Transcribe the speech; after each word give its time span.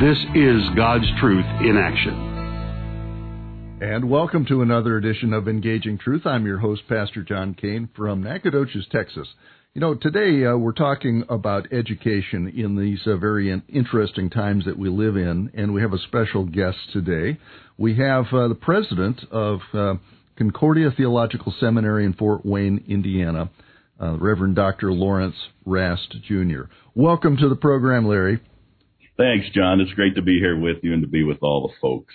This 0.00 0.16
is 0.34 0.62
God's 0.74 1.06
Truth 1.20 1.44
in 1.60 1.76
Action. 1.76 2.14
And 3.82 4.08
welcome 4.08 4.46
to 4.46 4.62
another 4.62 4.96
edition 4.96 5.34
of 5.34 5.46
Engaging 5.46 5.98
Truth. 5.98 6.22
I'm 6.24 6.46
your 6.46 6.58
host, 6.58 6.88
Pastor 6.88 7.22
John 7.22 7.54
Kane 7.54 7.90
from 7.94 8.22
Nacogdoches, 8.22 8.86
Texas. 8.90 9.28
You 9.74 9.82
know, 9.82 9.94
today 9.94 10.46
uh, 10.46 10.56
we're 10.56 10.72
talking 10.72 11.24
about 11.28 11.72
education 11.72 12.48
in 12.48 12.74
these 12.74 13.00
uh, 13.06 13.18
very 13.18 13.52
interesting 13.68 14.30
times 14.30 14.64
that 14.64 14.78
we 14.78 14.88
live 14.88 15.16
in, 15.16 15.50
and 15.54 15.74
we 15.74 15.82
have 15.82 15.92
a 15.92 15.98
special 15.98 16.46
guest 16.46 16.78
today. 16.92 17.38
We 17.76 17.96
have 17.98 18.24
uh, 18.32 18.48
the 18.48 18.58
president 18.58 19.20
of 19.30 19.60
uh, 19.74 19.94
Concordia 20.36 20.90
Theological 20.96 21.54
Seminary 21.60 22.06
in 22.06 22.14
Fort 22.14 22.46
Wayne, 22.46 22.82
Indiana, 22.88 23.50
uh, 24.00 24.16
Reverend 24.16 24.56
Dr. 24.56 24.90
Lawrence 24.90 25.36
Rast 25.66 26.16
Jr. 26.26 26.62
Welcome 26.94 27.36
to 27.36 27.48
the 27.48 27.56
program, 27.56 28.08
Larry. 28.08 28.40
Thanks, 29.22 29.46
John. 29.54 29.80
It's 29.80 29.92
great 29.92 30.16
to 30.16 30.22
be 30.22 30.40
here 30.40 30.58
with 30.58 30.78
you 30.82 30.92
and 30.92 31.02
to 31.02 31.08
be 31.08 31.22
with 31.22 31.38
all 31.42 31.68
the 31.68 31.74
folks. 31.80 32.12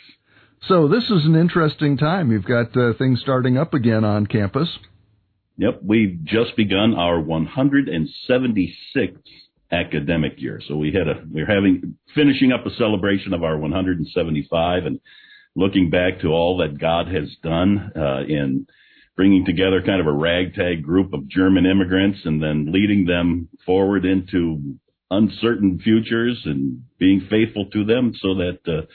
So 0.67 0.89
this 0.89 1.05
is 1.05 1.23
an 1.23 1.35
interesting 1.35 1.95
time. 1.95 2.33
You've 2.33 2.43
got 2.43 2.75
uh, 2.75 2.91
things 2.97 3.21
starting 3.21 3.57
up 3.57 3.73
again 3.73 4.03
on 4.03 4.27
campus. 4.27 4.67
Yep, 5.55 5.83
we've 5.85 6.21
just 6.25 6.57
begun 6.57 6.95
our 6.95 7.23
176th 7.23 9.23
academic 9.71 10.33
year. 10.35 10.59
So 10.67 10.75
we 10.75 10.91
had 10.91 11.07
a 11.07 11.23
we're 11.31 11.45
having 11.45 11.95
finishing 12.13 12.51
up 12.51 12.65
a 12.65 12.75
celebration 12.75 13.33
of 13.33 13.41
our 13.41 13.57
175 13.57 14.85
and 14.85 14.99
looking 15.55 15.89
back 15.89 16.19
to 16.23 16.27
all 16.27 16.57
that 16.57 16.77
God 16.77 17.07
has 17.07 17.33
done 17.41 17.89
uh, 17.95 18.23
in 18.27 18.67
bringing 19.15 19.45
together 19.45 19.81
kind 19.81 20.01
of 20.01 20.07
a 20.07 20.11
ragtag 20.11 20.83
group 20.83 21.13
of 21.13 21.29
German 21.29 21.65
immigrants 21.65 22.19
and 22.25 22.43
then 22.43 22.73
leading 22.73 23.05
them 23.05 23.47
forward 23.65 24.03
into 24.03 24.77
uncertain 25.09 25.79
futures 25.83 26.41
and 26.45 26.83
being 26.99 27.27
faithful 27.29 27.65
to 27.71 27.85
them 27.85 28.13
so 28.21 28.35
that 28.35 28.59
uh, 28.67 28.85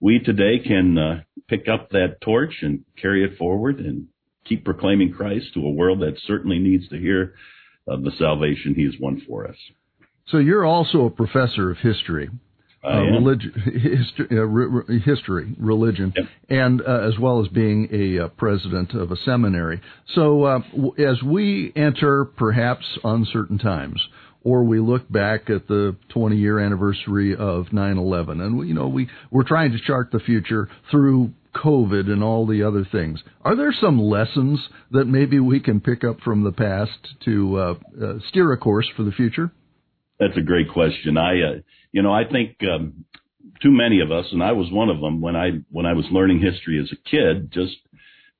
we 0.00 0.18
today 0.18 0.58
can 0.58 0.98
uh, 0.98 1.20
pick 1.48 1.68
up 1.68 1.90
that 1.90 2.20
torch 2.20 2.54
and 2.62 2.84
carry 3.00 3.24
it 3.24 3.36
forward 3.38 3.78
and 3.78 4.06
keep 4.44 4.64
proclaiming 4.64 5.12
Christ 5.12 5.46
to 5.54 5.60
a 5.60 5.70
world 5.70 6.00
that 6.00 6.18
certainly 6.26 6.58
needs 6.58 6.88
to 6.88 6.98
hear 6.98 7.34
of 7.86 8.02
the 8.02 8.12
salvation 8.18 8.74
He 8.74 8.84
has 8.84 8.94
won 9.00 9.22
for 9.26 9.46
us. 9.46 9.56
So 10.28 10.38
you're 10.38 10.64
also 10.64 11.06
a 11.06 11.10
professor 11.10 11.70
of 11.70 11.78
history. 11.78 12.30
I 12.82 13.00
am. 13.00 13.22
Religi- 13.22 13.52
history, 13.78 14.26
uh, 14.30 14.42
re- 14.44 14.82
re- 14.88 15.00
history, 15.00 15.54
religion, 15.58 16.14
Yep. 16.16 16.26
and 16.48 16.80
uh, 16.80 17.00
as 17.06 17.18
well 17.18 17.42
as 17.44 17.48
being 17.48 17.88
a 17.92 18.24
uh, 18.24 18.28
president 18.28 18.94
of 18.94 19.12
a 19.12 19.16
seminary. 19.16 19.82
So, 20.14 20.44
uh, 20.44 20.60
w- 20.74 20.94
as 21.06 21.22
we 21.22 21.72
enter 21.76 22.24
perhaps 22.24 22.86
uncertain 23.04 23.58
times, 23.58 24.00
or 24.42 24.64
we 24.64 24.80
look 24.80 25.10
back 25.10 25.50
at 25.50 25.68
the 25.68 25.96
20 26.10 26.36
year 26.36 26.58
anniversary 26.58 27.34
of 27.34 27.66
9/11, 27.72 28.40
and 28.40 28.58
we, 28.58 28.68
you 28.68 28.74
know 28.74 28.88
we 28.88 29.08
we're 29.30 29.44
trying 29.44 29.72
to 29.72 29.78
chart 29.86 30.10
the 30.12 30.20
future 30.20 30.68
through 30.90 31.32
COVID 31.54 32.10
and 32.10 32.22
all 32.22 32.46
the 32.46 32.62
other 32.62 32.86
things. 32.90 33.20
Are 33.42 33.56
there 33.56 33.72
some 33.72 34.00
lessons 34.00 34.60
that 34.92 35.06
maybe 35.06 35.40
we 35.40 35.60
can 35.60 35.80
pick 35.80 36.04
up 36.04 36.20
from 36.20 36.44
the 36.44 36.52
past 36.52 36.98
to 37.24 37.56
uh, 37.56 37.74
uh, 38.02 38.12
steer 38.28 38.52
a 38.52 38.56
course 38.56 38.88
for 38.96 39.02
the 39.02 39.12
future? 39.12 39.50
That's 40.18 40.36
a 40.36 40.42
great 40.42 40.70
question. 40.70 41.16
I, 41.16 41.30
uh, 41.30 41.60
you 41.92 42.02
know, 42.02 42.12
I 42.12 42.24
think 42.30 42.56
um, 42.62 43.04
too 43.62 43.70
many 43.70 44.00
of 44.00 44.12
us, 44.12 44.26
and 44.32 44.42
I 44.42 44.52
was 44.52 44.70
one 44.70 44.90
of 44.90 45.00
them 45.00 45.20
when 45.20 45.34
I 45.34 45.50
when 45.70 45.86
I 45.86 45.94
was 45.94 46.04
learning 46.10 46.40
history 46.40 46.78
as 46.80 46.90
a 46.92 47.08
kid, 47.10 47.52
just 47.52 47.76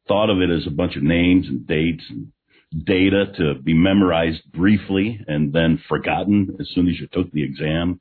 thought 0.07 0.31
of 0.31 0.41
it 0.41 0.51
as 0.51 0.67
a 0.67 0.71
bunch 0.71 0.97
of 0.97 1.03
names 1.03 1.47
and 1.49 1.67
dates 1.67 2.05
and 2.09 2.33
data 2.77 3.27
to 3.37 3.55
be 3.63 3.75
memorized 3.75 4.43
briefly 4.53 5.21
and 5.27 5.53
then 5.53 5.83
forgotten 5.89 6.57
as 6.61 6.69
soon 6.75 6.89
as 6.89 6.99
you 7.01 7.09
took 7.13 7.31
the 7.33 7.43
exam. 7.43 8.01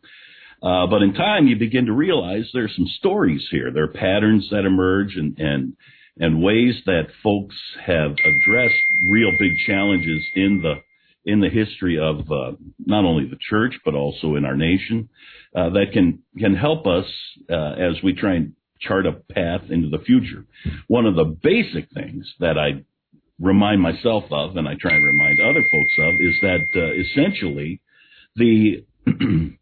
Uh, 0.62 0.86
but 0.88 1.02
in 1.02 1.14
time, 1.14 1.48
you 1.48 1.56
begin 1.56 1.86
to 1.86 1.94
realize 1.94 2.50
there's 2.54 2.76
some 2.76 2.88
stories 2.98 3.48
here. 3.50 3.72
There 3.72 3.86
are 3.86 3.94
patterns 3.94 4.48
that 4.52 4.66
emerge 4.66 5.16
and 5.16 5.40
and 5.40 5.74
and 6.20 6.44
ways 6.44 6.76
that 6.86 7.08
folks 7.24 7.56
have 7.86 8.12
addressed 8.12 8.76
real 9.10 9.32
big 9.40 9.54
challenges 9.66 10.22
in 10.36 10.62
the 10.62 10.76
in 11.26 11.40
the 11.40 11.50
history 11.50 11.98
of 11.98 12.30
uh, 12.32 12.52
not 12.86 13.06
only 13.06 13.26
the 13.26 13.38
church 13.50 13.74
but 13.86 13.96
also 13.96 14.36
in 14.36 14.46
our 14.46 14.58
nation 14.58 15.10
uh, 15.56 15.70
that 15.70 15.94
can 15.94 16.20
can 16.38 16.56
help 16.56 16.86
us 16.86 17.06
uh, 17.50 17.74
as 17.74 18.04
we 18.04 18.14
try 18.14 18.36
and 18.36 18.54
chart 18.82 19.06
a 19.06 19.12
path 19.12 19.62
into 19.70 19.90
the 19.90 20.04
future. 20.04 20.46
One 20.88 21.06
of 21.06 21.16
the 21.16 21.26
basic 21.26 21.90
things 21.92 22.34
that 22.40 22.58
I 22.58 22.84
remind 23.40 23.82
myself 23.82 24.26
of, 24.32 24.56
and 24.56 24.68
I 24.68 24.76
try 24.80 24.94
and 24.94 25.06
remind 25.06 25.40
other 25.40 25.64
folks 25.72 25.94
of, 26.00 26.14
is 26.20 26.36
that 26.42 26.66
uh, 26.76 26.94
essentially 26.94 27.82
the 28.36 28.86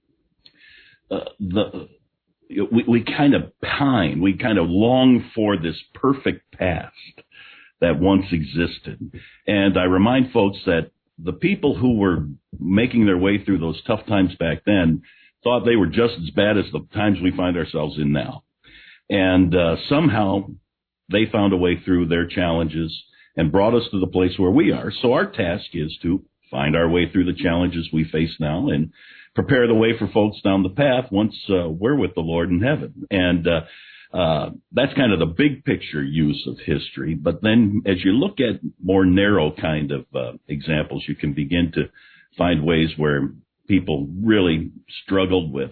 uh, 1.11 1.29
the 1.39 1.89
we, 2.49 2.85
we 2.87 3.03
kind 3.03 3.33
of 3.33 3.51
pine, 3.61 4.21
we 4.21 4.37
kind 4.37 4.57
of 4.57 4.67
long 4.69 5.29
for 5.35 5.57
this 5.57 5.75
perfect 5.93 6.51
past 6.51 6.93
that 7.81 7.99
once 7.99 8.25
existed, 8.31 9.11
and 9.45 9.77
I 9.77 9.83
remind 9.83 10.31
folks 10.31 10.57
that 10.65 10.91
the 11.19 11.33
people 11.33 11.75
who 11.75 11.97
were 11.97 12.27
making 12.59 13.05
their 13.05 13.17
way 13.17 13.43
through 13.43 13.59
those 13.59 13.81
tough 13.83 14.05
times 14.05 14.35
back 14.39 14.63
then 14.65 15.01
thought 15.43 15.65
they 15.65 15.75
were 15.75 15.87
just 15.87 16.15
as 16.21 16.29
bad 16.31 16.57
as 16.57 16.65
the 16.71 16.85
times 16.93 17.17
we 17.21 17.31
find 17.35 17.57
ourselves 17.57 17.97
in 17.97 18.11
now. 18.11 18.43
And 19.09 19.55
uh, 19.55 19.77
somehow 19.89 20.47
they 21.11 21.25
found 21.31 21.53
a 21.53 21.57
way 21.57 21.79
through 21.83 22.07
their 22.07 22.27
challenges 22.27 23.03
and 23.37 23.51
brought 23.51 23.75
us 23.75 23.83
to 23.91 23.99
the 23.99 24.07
place 24.07 24.33
where 24.37 24.51
we 24.51 24.71
are. 24.71 24.91
So 25.01 25.13
our 25.13 25.27
task 25.27 25.67
is 25.73 25.97
to 26.01 26.23
find 26.51 26.75
our 26.75 26.89
way 26.89 27.09
through 27.09 27.25
the 27.25 27.41
challenges 27.41 27.87
we 27.93 28.03
face 28.03 28.35
now 28.39 28.69
and 28.69 28.91
prepare 29.35 29.67
the 29.67 29.75
way 29.75 29.97
for 29.97 30.07
folks 30.07 30.41
down 30.43 30.63
the 30.63 30.69
path 30.69 31.11
once 31.11 31.35
uh, 31.49 31.69
we're 31.69 31.95
with 31.95 32.15
the 32.15 32.21
Lord 32.21 32.49
in 32.49 32.61
heaven. 32.61 33.05
And 33.11 33.47
uh, 33.47 34.17
uh, 34.17 34.49
that's 34.71 34.93
kind 34.95 35.13
of 35.13 35.19
the 35.19 35.25
big 35.25 35.63
picture 35.63 36.03
use 36.03 36.47
of 36.47 36.57
history. 36.65 37.13
But 37.13 37.41
then 37.41 37.83
as 37.85 37.97
you 38.03 38.13
look 38.13 38.39
at 38.39 38.59
more 38.83 39.05
narrow 39.05 39.51
kind 39.51 39.91
of 39.91 40.05
uh, 40.15 40.37
examples, 40.47 41.03
you 41.07 41.15
can 41.15 41.33
begin 41.33 41.71
to 41.75 41.89
find 42.37 42.63
ways 42.63 42.89
where 42.97 43.29
people 43.67 44.07
really 44.23 44.71
struggled 45.03 45.53
with 45.53 45.71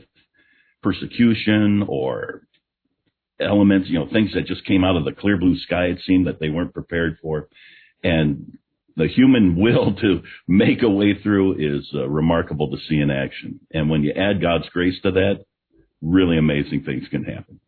persecution 0.84 1.84
or 1.88 2.45
elements, 3.40 3.90
you 3.90 4.00
know, 4.00 4.08
things 4.12 4.32
that 4.34 4.46
just 4.46 4.66
came 4.66 4.84
out 4.84 4.96
of 4.96 5.06
the 5.06 5.12
clear 5.12 5.38
blue 5.38 5.58
sky, 5.60 5.86
it 5.86 6.00
seemed 6.06 6.28
that 6.28 6.40
they 6.40 6.50
weren't 6.50 6.74
prepared 6.74 7.18
for. 7.22 7.48
And 8.04 8.58
the 8.96 9.08
human 9.08 9.56
will 9.62 9.96
to 9.96 10.22
make 10.48 10.84
a 10.84 10.90
way 10.90 11.18
through 11.22 11.54
is 11.54 11.88
uh, 11.94 12.08
remarkable 12.08 12.72
to 12.72 12.78
see 12.88 12.98
in 12.98 13.12
action. 13.12 13.60
And 13.72 13.90
when 13.90 14.04
you 14.04 14.14
add 14.14 14.42
God's 14.42 14.70
grace 14.70 14.96
to 15.04 15.12
that, 15.12 15.46
really 16.02 16.38
amazing 16.38 16.84
things 16.86 17.08
can 17.10 17.24
happen. 17.24 17.60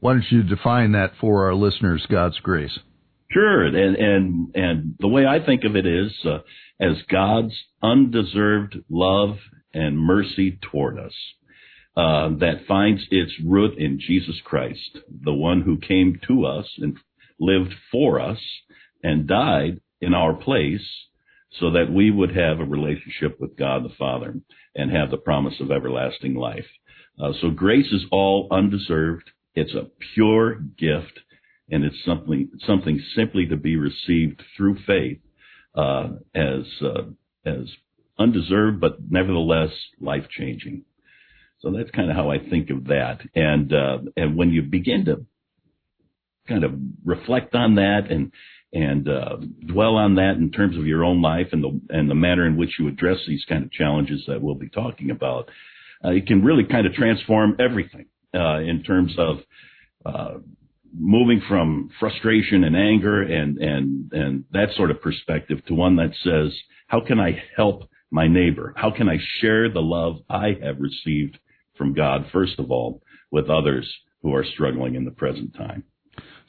Why 0.00 0.12
don't 0.12 0.24
you 0.30 0.42
define 0.42 0.92
that 0.92 1.12
for 1.20 1.46
our 1.46 1.54
listeners, 1.54 2.04
God's 2.10 2.38
grace? 2.40 2.78
Sure, 3.30 3.64
and 3.64 3.96
and 3.96 4.54
and 4.54 4.94
the 5.00 5.08
way 5.08 5.26
I 5.26 5.44
think 5.44 5.64
of 5.64 5.74
it 5.74 5.84
is 5.84 6.12
uh, 6.24 6.38
as 6.80 6.96
God's 7.10 7.54
undeserved 7.82 8.76
love 8.88 9.38
and 9.74 9.98
mercy 9.98 10.60
toward 10.70 10.98
us 10.98 11.12
uh, 11.96 12.28
that 12.40 12.66
finds 12.68 13.02
its 13.10 13.32
root 13.44 13.78
in 13.78 13.98
Jesus 13.98 14.38
Christ, 14.44 14.98
the 15.08 15.32
one 15.32 15.62
who 15.62 15.78
came 15.78 16.20
to 16.28 16.44
us 16.44 16.66
and 16.78 16.96
lived 17.40 17.74
for 17.90 18.20
us 18.20 18.38
and 19.02 19.26
died 19.26 19.80
in 20.00 20.12
our 20.12 20.34
place, 20.34 20.86
so 21.58 21.70
that 21.70 21.90
we 21.90 22.10
would 22.10 22.36
have 22.36 22.60
a 22.60 22.64
relationship 22.64 23.40
with 23.40 23.56
God 23.56 23.82
the 23.82 23.94
Father 23.98 24.34
and 24.74 24.90
have 24.90 25.10
the 25.10 25.16
promise 25.16 25.54
of 25.60 25.70
everlasting 25.70 26.34
life. 26.34 26.66
Uh, 27.18 27.32
so 27.40 27.50
grace 27.50 27.90
is 27.92 28.04
all 28.12 28.48
undeserved. 28.50 29.30
It's 29.54 29.74
a 29.74 29.88
pure 30.14 30.56
gift, 30.56 31.18
and 31.70 31.82
it's 31.82 32.04
something 32.04 32.50
something 32.66 33.00
simply 33.14 33.46
to 33.46 33.56
be 33.56 33.76
received 33.76 34.42
through 34.54 34.76
faith 34.86 35.20
uh, 35.74 36.08
as 36.34 36.64
uh, 36.82 37.04
as 37.46 37.68
undeserved, 38.18 38.80
but 38.80 38.98
nevertheless 39.08 39.70
life 39.98 40.26
changing. 40.28 40.84
So 41.60 41.70
that's 41.70 41.90
kind 41.90 42.10
of 42.10 42.16
how 42.16 42.30
I 42.30 42.38
think 42.38 42.70
of 42.70 42.84
that. 42.84 43.20
And 43.34 43.72
uh, 43.72 43.98
and 44.16 44.36
when 44.36 44.50
you 44.50 44.62
begin 44.62 45.06
to 45.06 45.24
kind 46.48 46.64
of 46.64 46.74
reflect 47.04 47.54
on 47.54 47.76
that 47.76 48.10
and 48.10 48.32
and 48.72 49.08
uh, 49.08 49.36
dwell 49.66 49.96
on 49.96 50.16
that 50.16 50.36
in 50.36 50.50
terms 50.50 50.76
of 50.76 50.86
your 50.86 51.04
own 51.04 51.22
life 51.22 51.48
and 51.52 51.62
the 51.62 51.80
and 51.90 52.10
the 52.10 52.14
manner 52.14 52.46
in 52.46 52.56
which 52.56 52.78
you 52.78 52.88
address 52.88 53.18
these 53.26 53.44
kind 53.48 53.64
of 53.64 53.72
challenges 53.72 54.24
that 54.28 54.42
we'll 54.42 54.54
be 54.54 54.68
talking 54.68 55.10
about, 55.10 55.48
uh, 56.04 56.10
it 56.10 56.26
can 56.26 56.44
really 56.44 56.64
kind 56.64 56.86
of 56.86 56.92
transform 56.92 57.56
everything 57.58 58.06
uh, 58.34 58.58
in 58.58 58.82
terms 58.82 59.14
of 59.18 59.38
uh, 60.04 60.38
moving 60.96 61.42
from 61.48 61.90
frustration 61.98 62.64
and 62.64 62.76
anger 62.76 63.22
and 63.22 63.58
and 63.58 64.12
and 64.12 64.44
that 64.52 64.68
sort 64.76 64.90
of 64.90 65.00
perspective 65.00 65.64
to 65.66 65.74
one 65.74 65.96
that 65.96 66.12
says, 66.22 66.52
how 66.86 67.00
can 67.00 67.18
I 67.18 67.42
help 67.56 67.88
my 68.10 68.28
neighbor? 68.28 68.72
How 68.76 68.90
can 68.90 69.08
I 69.08 69.18
share 69.40 69.70
the 69.70 69.82
love 69.82 70.16
I 70.28 70.56
have 70.62 70.80
received 70.80 71.38
from 71.76 71.94
God 71.94 72.26
first 72.32 72.58
of 72.58 72.70
all 72.70 73.02
with 73.30 73.50
others 73.50 73.90
who 74.22 74.34
are 74.34 74.44
struggling 74.44 74.94
in 74.94 75.04
the 75.04 75.10
present 75.10 75.54
time? 75.54 75.84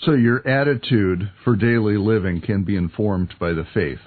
So 0.01 0.13
your 0.13 0.47
attitude 0.47 1.31
for 1.43 1.55
daily 1.55 1.97
living 1.97 2.41
can 2.41 2.63
be 2.63 2.75
informed 2.75 3.33
by 3.39 3.53
the 3.53 3.65
faith. 3.73 3.99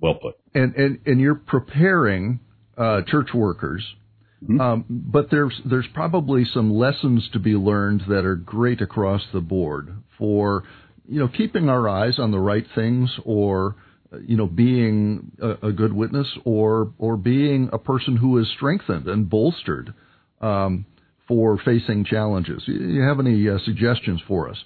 Well 0.00 0.14
put. 0.14 0.34
And 0.54 0.74
and 0.74 1.00
and 1.06 1.20
you're 1.20 1.34
preparing 1.34 2.40
uh, 2.76 3.02
church 3.06 3.28
workers 3.34 3.84
Mm-hmm. 4.42 4.60
Um, 4.60 4.84
but 4.88 5.30
there's 5.30 5.60
there's 5.64 5.86
probably 5.94 6.44
some 6.44 6.72
lessons 6.72 7.28
to 7.32 7.38
be 7.38 7.52
learned 7.52 8.02
that 8.08 8.24
are 8.24 8.34
great 8.34 8.80
across 8.80 9.22
the 9.32 9.40
board 9.40 10.02
for 10.18 10.64
you 11.06 11.20
know 11.20 11.28
keeping 11.28 11.68
our 11.68 11.88
eyes 11.88 12.18
on 12.18 12.32
the 12.32 12.40
right 12.40 12.66
things 12.74 13.10
or 13.24 13.76
you 14.20 14.36
know 14.36 14.46
being 14.46 15.32
a, 15.40 15.68
a 15.68 15.72
good 15.72 15.92
witness 15.92 16.26
or 16.44 16.92
or 16.98 17.16
being 17.16 17.70
a 17.72 17.78
person 17.78 18.16
who 18.16 18.38
is 18.38 18.50
strengthened 18.56 19.06
and 19.08 19.28
bolstered 19.28 19.94
um, 20.40 20.86
for 21.28 21.58
facing 21.64 22.04
challenges. 22.04 22.62
You 22.66 23.02
have 23.02 23.20
any 23.20 23.48
uh, 23.48 23.58
suggestions 23.64 24.20
for 24.26 24.48
us? 24.48 24.56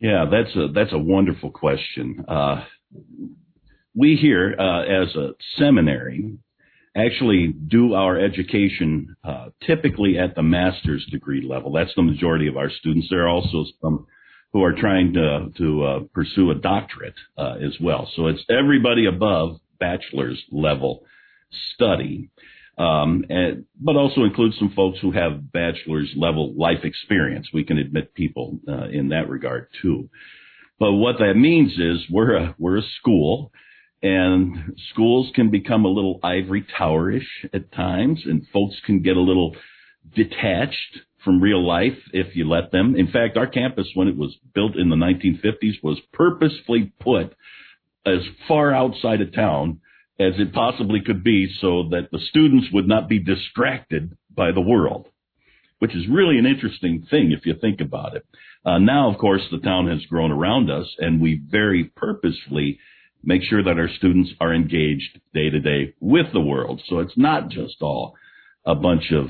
Yeah, 0.00 0.26
that's 0.30 0.54
a 0.56 0.68
that's 0.74 0.92
a 0.92 0.98
wonderful 0.98 1.50
question. 1.50 2.24
Uh, 2.26 2.64
we 3.94 4.16
here 4.20 4.54
uh, 4.58 4.82
as 4.82 5.14
a 5.14 5.30
seminary 5.58 6.38
actually 6.96 7.48
do 7.48 7.94
our 7.94 8.18
education 8.18 9.16
uh, 9.24 9.46
typically 9.66 10.18
at 10.18 10.34
the 10.34 10.42
master's 10.42 11.04
degree 11.10 11.46
level. 11.46 11.72
That's 11.72 11.94
the 11.96 12.02
majority 12.02 12.46
of 12.46 12.56
our 12.56 12.70
students. 12.70 13.08
There 13.10 13.24
are 13.24 13.28
also 13.28 13.64
some 13.80 14.06
who 14.54 14.62
are 14.62 14.72
trying 14.72 15.12
to 15.12 15.48
to 15.58 15.84
uh, 15.84 16.00
pursue 16.14 16.50
a 16.50 16.54
doctorate 16.54 17.16
uh, 17.36 17.56
as 17.56 17.76
well. 17.80 18.08
So 18.16 18.28
it's 18.28 18.42
everybody 18.48 19.04
above 19.04 19.58
bachelor's 19.78 20.42
level 20.50 21.04
study, 21.74 22.30
um, 22.78 23.24
and, 23.28 23.66
but 23.78 23.96
also 23.96 24.22
includes 24.22 24.56
some 24.58 24.72
folks 24.74 25.00
who 25.02 25.10
have 25.10 25.52
bachelor's 25.52 26.10
level 26.16 26.54
life 26.56 26.84
experience. 26.84 27.48
We 27.52 27.64
can 27.64 27.78
admit 27.78 28.14
people 28.14 28.60
uh, 28.66 28.88
in 28.88 29.08
that 29.08 29.28
regard 29.28 29.68
too. 29.82 30.08
But 30.78 30.92
what 30.92 31.18
that 31.18 31.34
means 31.34 31.72
is 31.72 32.08
we're 32.08 32.36
a 32.36 32.54
we're 32.56 32.78
a 32.78 32.88
school 33.00 33.52
and 34.04 34.76
schools 34.92 35.32
can 35.34 35.50
become 35.50 35.84
a 35.84 35.88
little 35.88 36.20
ivory 36.22 36.64
towerish 36.78 37.26
at 37.52 37.72
times 37.72 38.22
and 38.24 38.46
folks 38.52 38.76
can 38.86 39.02
get 39.02 39.16
a 39.16 39.20
little 39.20 39.56
detached 40.14 41.00
from 41.24 41.40
real 41.40 41.66
life 41.66 41.98
if 42.12 42.36
you 42.36 42.48
let 42.48 42.70
them. 42.70 42.94
In 42.96 43.08
fact, 43.08 43.36
our 43.36 43.46
campus 43.46 43.88
when 43.94 44.08
it 44.08 44.16
was 44.16 44.36
built 44.54 44.76
in 44.76 44.90
the 44.90 44.96
1950s 44.96 45.82
was 45.82 46.00
purposefully 46.12 46.92
put 47.00 47.34
as 48.06 48.20
far 48.46 48.72
outside 48.72 49.20
of 49.20 49.32
town 49.34 49.80
as 50.20 50.34
it 50.38 50.52
possibly 50.52 51.00
could 51.00 51.24
be 51.24 51.48
so 51.60 51.88
that 51.90 52.08
the 52.12 52.20
students 52.30 52.68
would 52.72 52.86
not 52.86 53.08
be 53.08 53.18
distracted 53.18 54.16
by 54.30 54.52
the 54.52 54.60
world, 54.60 55.08
which 55.78 55.94
is 55.94 56.08
really 56.08 56.38
an 56.38 56.46
interesting 56.46 57.06
thing 57.10 57.32
if 57.32 57.46
you 57.46 57.54
think 57.60 57.80
about 57.80 58.14
it. 58.14 58.24
Uh, 58.64 58.78
now, 58.78 59.10
of 59.10 59.18
course, 59.18 59.42
the 59.50 59.58
town 59.58 59.88
has 59.88 60.04
grown 60.06 60.30
around 60.30 60.70
us 60.70 60.86
and 60.98 61.20
we 61.20 61.40
very 61.50 61.84
purposefully 61.96 62.78
make 63.24 63.42
sure 63.42 63.62
that 63.62 63.78
our 63.78 63.88
students 63.96 64.30
are 64.40 64.54
engaged 64.54 65.20
day 65.32 65.50
to 65.50 65.58
day 65.58 65.94
with 66.00 66.26
the 66.32 66.40
world. 66.40 66.80
So 66.88 67.00
it's 67.00 67.16
not 67.16 67.48
just 67.48 67.76
all 67.80 68.14
a 68.66 68.74
bunch 68.74 69.12
of 69.12 69.28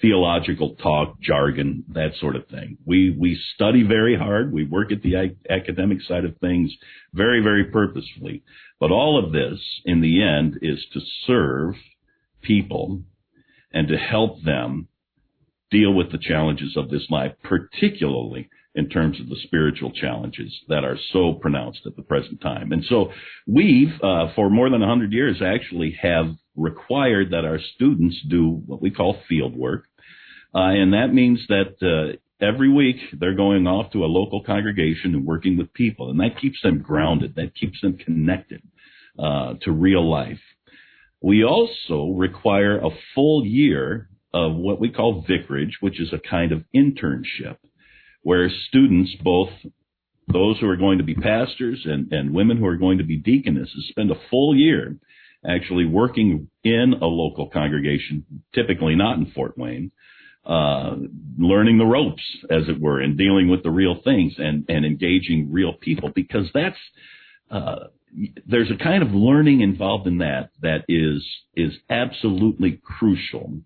theological 0.00 0.76
talk, 0.76 1.20
jargon, 1.20 1.84
that 1.92 2.12
sort 2.20 2.36
of 2.36 2.46
thing. 2.48 2.78
We, 2.84 3.14
we 3.18 3.40
study 3.54 3.82
very 3.82 4.16
hard. 4.16 4.52
We 4.52 4.64
work 4.64 4.92
at 4.92 5.02
the 5.02 5.34
academic 5.50 6.02
side 6.02 6.24
of 6.24 6.36
things 6.38 6.72
very, 7.12 7.42
very 7.42 7.64
purposefully. 7.64 8.42
But 8.80 8.90
all 8.90 9.22
of 9.22 9.32
this 9.32 9.58
in 9.84 10.00
the 10.00 10.22
end 10.22 10.58
is 10.62 10.84
to 10.92 11.00
serve 11.26 11.74
people 12.42 13.02
and 13.72 13.88
to 13.88 13.96
help 13.96 14.42
them 14.44 14.88
deal 15.70 15.92
with 15.92 16.12
the 16.12 16.18
challenges 16.18 16.76
of 16.76 16.90
this 16.90 17.06
life, 17.10 17.32
particularly 17.42 18.48
in 18.74 18.88
terms 18.88 19.20
of 19.20 19.28
the 19.28 19.36
spiritual 19.42 19.90
challenges 19.90 20.56
that 20.68 20.84
are 20.84 20.96
so 21.12 21.34
pronounced 21.34 21.80
at 21.84 21.96
the 21.96 22.02
present 22.02 22.40
time. 22.40 22.70
And 22.72 22.84
so 22.88 23.10
we've, 23.46 23.92
uh, 24.02 24.32
for 24.34 24.48
more 24.50 24.70
than 24.70 24.80
100 24.80 25.12
years, 25.12 25.42
actually 25.42 25.98
have 26.00 26.26
required 26.58 27.30
that 27.30 27.44
our 27.44 27.58
students 27.74 28.16
do 28.28 28.62
what 28.66 28.82
we 28.82 28.90
call 28.90 29.16
field 29.28 29.56
work. 29.56 29.84
Uh, 30.54 30.72
and 30.72 30.92
that 30.92 31.08
means 31.12 31.40
that 31.48 31.76
uh, 31.82 32.16
every 32.44 32.72
week 32.72 32.96
they're 33.18 33.34
going 33.34 33.66
off 33.66 33.92
to 33.92 34.04
a 34.04 34.06
local 34.06 34.42
congregation 34.42 35.14
and 35.14 35.26
working 35.26 35.56
with 35.56 35.72
people. 35.72 36.10
And 36.10 36.20
that 36.20 36.40
keeps 36.40 36.60
them 36.62 36.80
grounded. 36.80 37.34
That 37.36 37.54
keeps 37.54 37.80
them 37.80 37.96
connected 37.96 38.62
uh, 39.18 39.54
to 39.62 39.72
real 39.72 40.08
life. 40.08 40.40
We 41.20 41.44
also 41.44 42.12
require 42.14 42.78
a 42.78 42.90
full 43.14 43.44
year 43.44 44.08
of 44.32 44.54
what 44.54 44.80
we 44.80 44.90
call 44.90 45.24
vicarage, 45.26 45.78
which 45.80 46.00
is 46.00 46.12
a 46.12 46.18
kind 46.18 46.52
of 46.52 46.64
internship 46.74 47.56
where 48.22 48.50
students, 48.68 49.14
both 49.22 49.50
those 50.32 50.58
who 50.60 50.68
are 50.68 50.76
going 50.76 50.98
to 50.98 51.04
be 51.04 51.14
pastors 51.14 51.82
and, 51.84 52.12
and 52.12 52.34
women 52.34 52.58
who 52.58 52.66
are 52.66 52.76
going 52.76 52.98
to 52.98 53.04
be 53.04 53.16
deaconesses, 53.16 53.86
spend 53.88 54.10
a 54.10 54.20
full 54.30 54.54
year 54.54 54.96
actually 55.46 55.86
working 55.86 56.48
in 56.64 56.94
a 57.00 57.06
local 57.06 57.48
congregation, 57.48 58.24
typically 58.54 58.94
not 58.94 59.18
in 59.18 59.26
Fort 59.32 59.56
Wayne, 59.56 59.92
uh, 60.44 60.96
learning 61.38 61.78
the 61.78 61.84
ropes, 61.84 62.22
as 62.50 62.68
it 62.68 62.80
were, 62.80 63.00
and 63.00 63.18
dealing 63.18 63.48
with 63.48 63.62
the 63.62 63.70
real 63.70 64.00
things 64.02 64.34
and, 64.38 64.64
and 64.68 64.84
engaging 64.84 65.52
real 65.52 65.74
people 65.74 66.10
because 66.14 66.46
that's, 66.54 66.78
uh, 67.50 67.86
there's 68.46 68.70
a 68.70 68.82
kind 68.82 69.02
of 69.02 69.10
learning 69.10 69.60
involved 69.60 70.06
in 70.06 70.18
that 70.18 70.50
that 70.62 70.84
is, 70.88 71.24
is 71.54 71.74
absolutely 71.90 72.80
crucial 72.82 73.60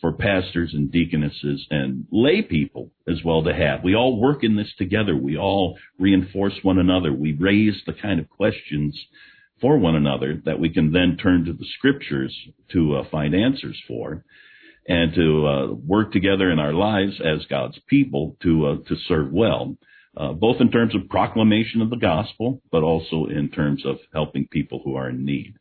for 0.00 0.12
pastors 0.12 0.70
and 0.74 0.90
deaconesses 0.90 1.66
and 1.70 2.06
lay 2.10 2.42
people 2.42 2.90
as 3.08 3.22
well 3.24 3.42
to 3.44 3.54
have. 3.54 3.82
We 3.82 3.94
all 3.94 4.20
work 4.20 4.44
in 4.44 4.56
this 4.56 4.72
together. 4.76 5.16
We 5.16 5.36
all 5.36 5.78
reinforce 5.98 6.54
one 6.62 6.78
another. 6.78 7.12
We 7.12 7.32
raise 7.32 7.80
the 7.86 7.94
kind 7.94 8.20
of 8.20 8.28
questions 8.28 8.98
for 9.60 9.78
one 9.78 9.96
another 9.96 10.40
that 10.44 10.60
we 10.60 10.70
can 10.70 10.92
then 10.92 11.16
turn 11.16 11.44
to 11.44 11.52
the 11.52 11.66
scriptures 11.76 12.36
to 12.72 12.96
uh, 12.96 13.08
find 13.10 13.34
answers 13.34 13.80
for 13.86 14.24
and 14.88 15.14
to 15.14 15.46
uh, 15.46 15.72
work 15.72 16.12
together 16.12 16.50
in 16.50 16.58
our 16.58 16.72
lives 16.72 17.20
as 17.20 17.44
God's 17.46 17.78
people 17.88 18.36
to 18.42 18.66
uh, 18.66 18.76
to 18.88 18.96
serve 19.06 19.30
well, 19.32 19.76
uh, 20.16 20.32
both 20.32 20.60
in 20.60 20.70
terms 20.70 20.94
of 20.94 21.08
proclamation 21.08 21.82
of 21.82 21.90
the 21.90 21.96
gospel, 21.96 22.62
but 22.72 22.82
also 22.82 23.26
in 23.26 23.50
terms 23.50 23.84
of 23.84 23.98
helping 24.14 24.48
people 24.48 24.80
who 24.82 24.96
are 24.96 25.10
in 25.10 25.24
need. 25.24 25.54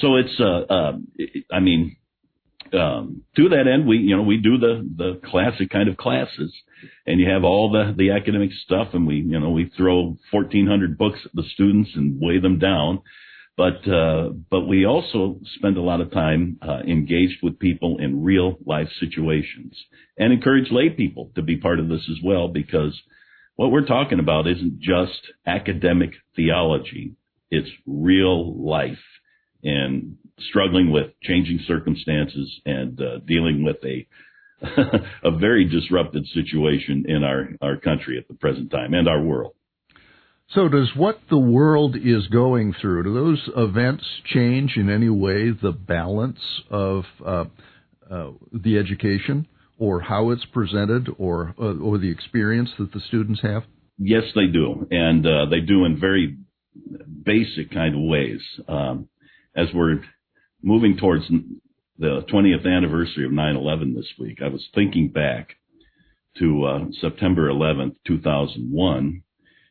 So 0.00 0.16
it's, 0.16 0.40
uh, 0.40 0.72
uh, 0.72 0.92
I 1.52 1.60
mean, 1.60 1.96
um, 2.72 3.22
to 3.36 3.50
that 3.50 3.68
end, 3.72 3.86
we 3.86 3.98
you 3.98 4.16
know 4.16 4.22
we 4.22 4.38
do 4.38 4.58
the 4.58 4.88
the 4.96 5.20
classic 5.30 5.70
kind 5.70 5.88
of 5.88 5.96
classes, 5.96 6.52
and 7.06 7.20
you 7.20 7.30
have 7.30 7.44
all 7.44 7.70
the 7.70 7.94
the 7.96 8.10
academic 8.10 8.50
stuff, 8.64 8.88
and 8.92 9.06
we 9.06 9.16
you 9.16 9.38
know 9.38 9.50
we 9.50 9.70
throw 9.76 10.16
1,400 10.32 10.98
books 10.98 11.20
at 11.24 11.32
the 11.34 11.44
students 11.54 11.90
and 11.94 12.20
weigh 12.20 12.40
them 12.40 12.58
down, 12.58 13.02
but 13.56 13.88
uh, 13.88 14.30
but 14.50 14.66
we 14.66 14.84
also 14.84 15.40
spend 15.56 15.76
a 15.78 15.82
lot 15.82 16.00
of 16.00 16.12
time 16.12 16.58
uh, 16.60 16.80
engaged 16.86 17.42
with 17.42 17.58
people 17.58 17.96
in 17.98 18.22
real 18.22 18.58
life 18.66 18.88
situations, 19.00 19.74
and 20.18 20.32
encourage 20.32 20.70
lay 20.70 20.90
people 20.90 21.30
to 21.34 21.42
be 21.42 21.56
part 21.56 21.80
of 21.80 21.88
this 21.88 22.06
as 22.10 22.18
well, 22.22 22.48
because 22.48 23.00
what 23.56 23.70
we're 23.70 23.86
talking 23.86 24.20
about 24.20 24.46
isn't 24.46 24.80
just 24.80 25.20
academic 25.46 26.10
theology; 26.34 27.14
it's 27.50 27.68
real 27.86 28.54
life 28.62 29.02
and 29.64 30.16
struggling 30.50 30.90
with 30.92 31.06
changing 31.22 31.60
circumstances 31.66 32.60
and 32.66 33.00
uh, 33.00 33.18
dealing 33.26 33.64
with 33.64 33.76
a 33.84 34.06
a 35.24 35.30
very 35.30 35.64
disrupted 35.64 36.26
situation 36.28 37.04
in 37.08 37.24
our 37.24 37.48
our 37.62 37.76
country 37.78 38.18
at 38.18 38.28
the 38.28 38.34
present 38.34 38.70
time 38.70 38.92
and 38.92 39.08
our 39.08 39.22
world. 39.22 39.55
So, 40.50 40.68
does 40.68 40.90
what 40.94 41.20
the 41.28 41.38
world 41.38 41.96
is 41.96 42.28
going 42.28 42.72
through, 42.80 43.02
do 43.02 43.14
those 43.14 43.50
events 43.56 44.04
change 44.26 44.76
in 44.76 44.88
any 44.88 45.08
way 45.08 45.50
the 45.50 45.72
balance 45.72 46.38
of 46.70 47.04
uh, 47.24 47.44
uh, 48.08 48.30
the 48.52 48.78
education, 48.78 49.48
or 49.78 50.00
how 50.00 50.30
it's 50.30 50.44
presented, 50.52 51.08
or 51.18 51.52
uh, 51.60 51.76
or 51.78 51.98
the 51.98 52.10
experience 52.10 52.70
that 52.78 52.92
the 52.92 53.00
students 53.08 53.40
have? 53.42 53.64
Yes, 53.98 54.22
they 54.36 54.46
do, 54.46 54.86
and 54.90 55.26
uh, 55.26 55.46
they 55.50 55.60
do 55.60 55.84
in 55.84 55.98
very 55.98 56.36
basic 57.24 57.72
kind 57.72 57.96
of 57.96 58.02
ways. 58.02 58.40
Um, 58.68 59.08
as 59.56 59.66
we're 59.74 60.00
moving 60.62 60.96
towards 60.96 61.24
the 61.98 62.24
20th 62.32 62.66
anniversary 62.66 63.24
of 63.24 63.32
9/11 63.32 63.96
this 63.96 64.12
week, 64.18 64.38
I 64.44 64.48
was 64.48 64.64
thinking 64.74 65.08
back 65.08 65.56
to 66.38 66.64
uh, 66.64 66.84
September 67.00 67.50
11th, 67.50 67.96
2001, 68.06 69.22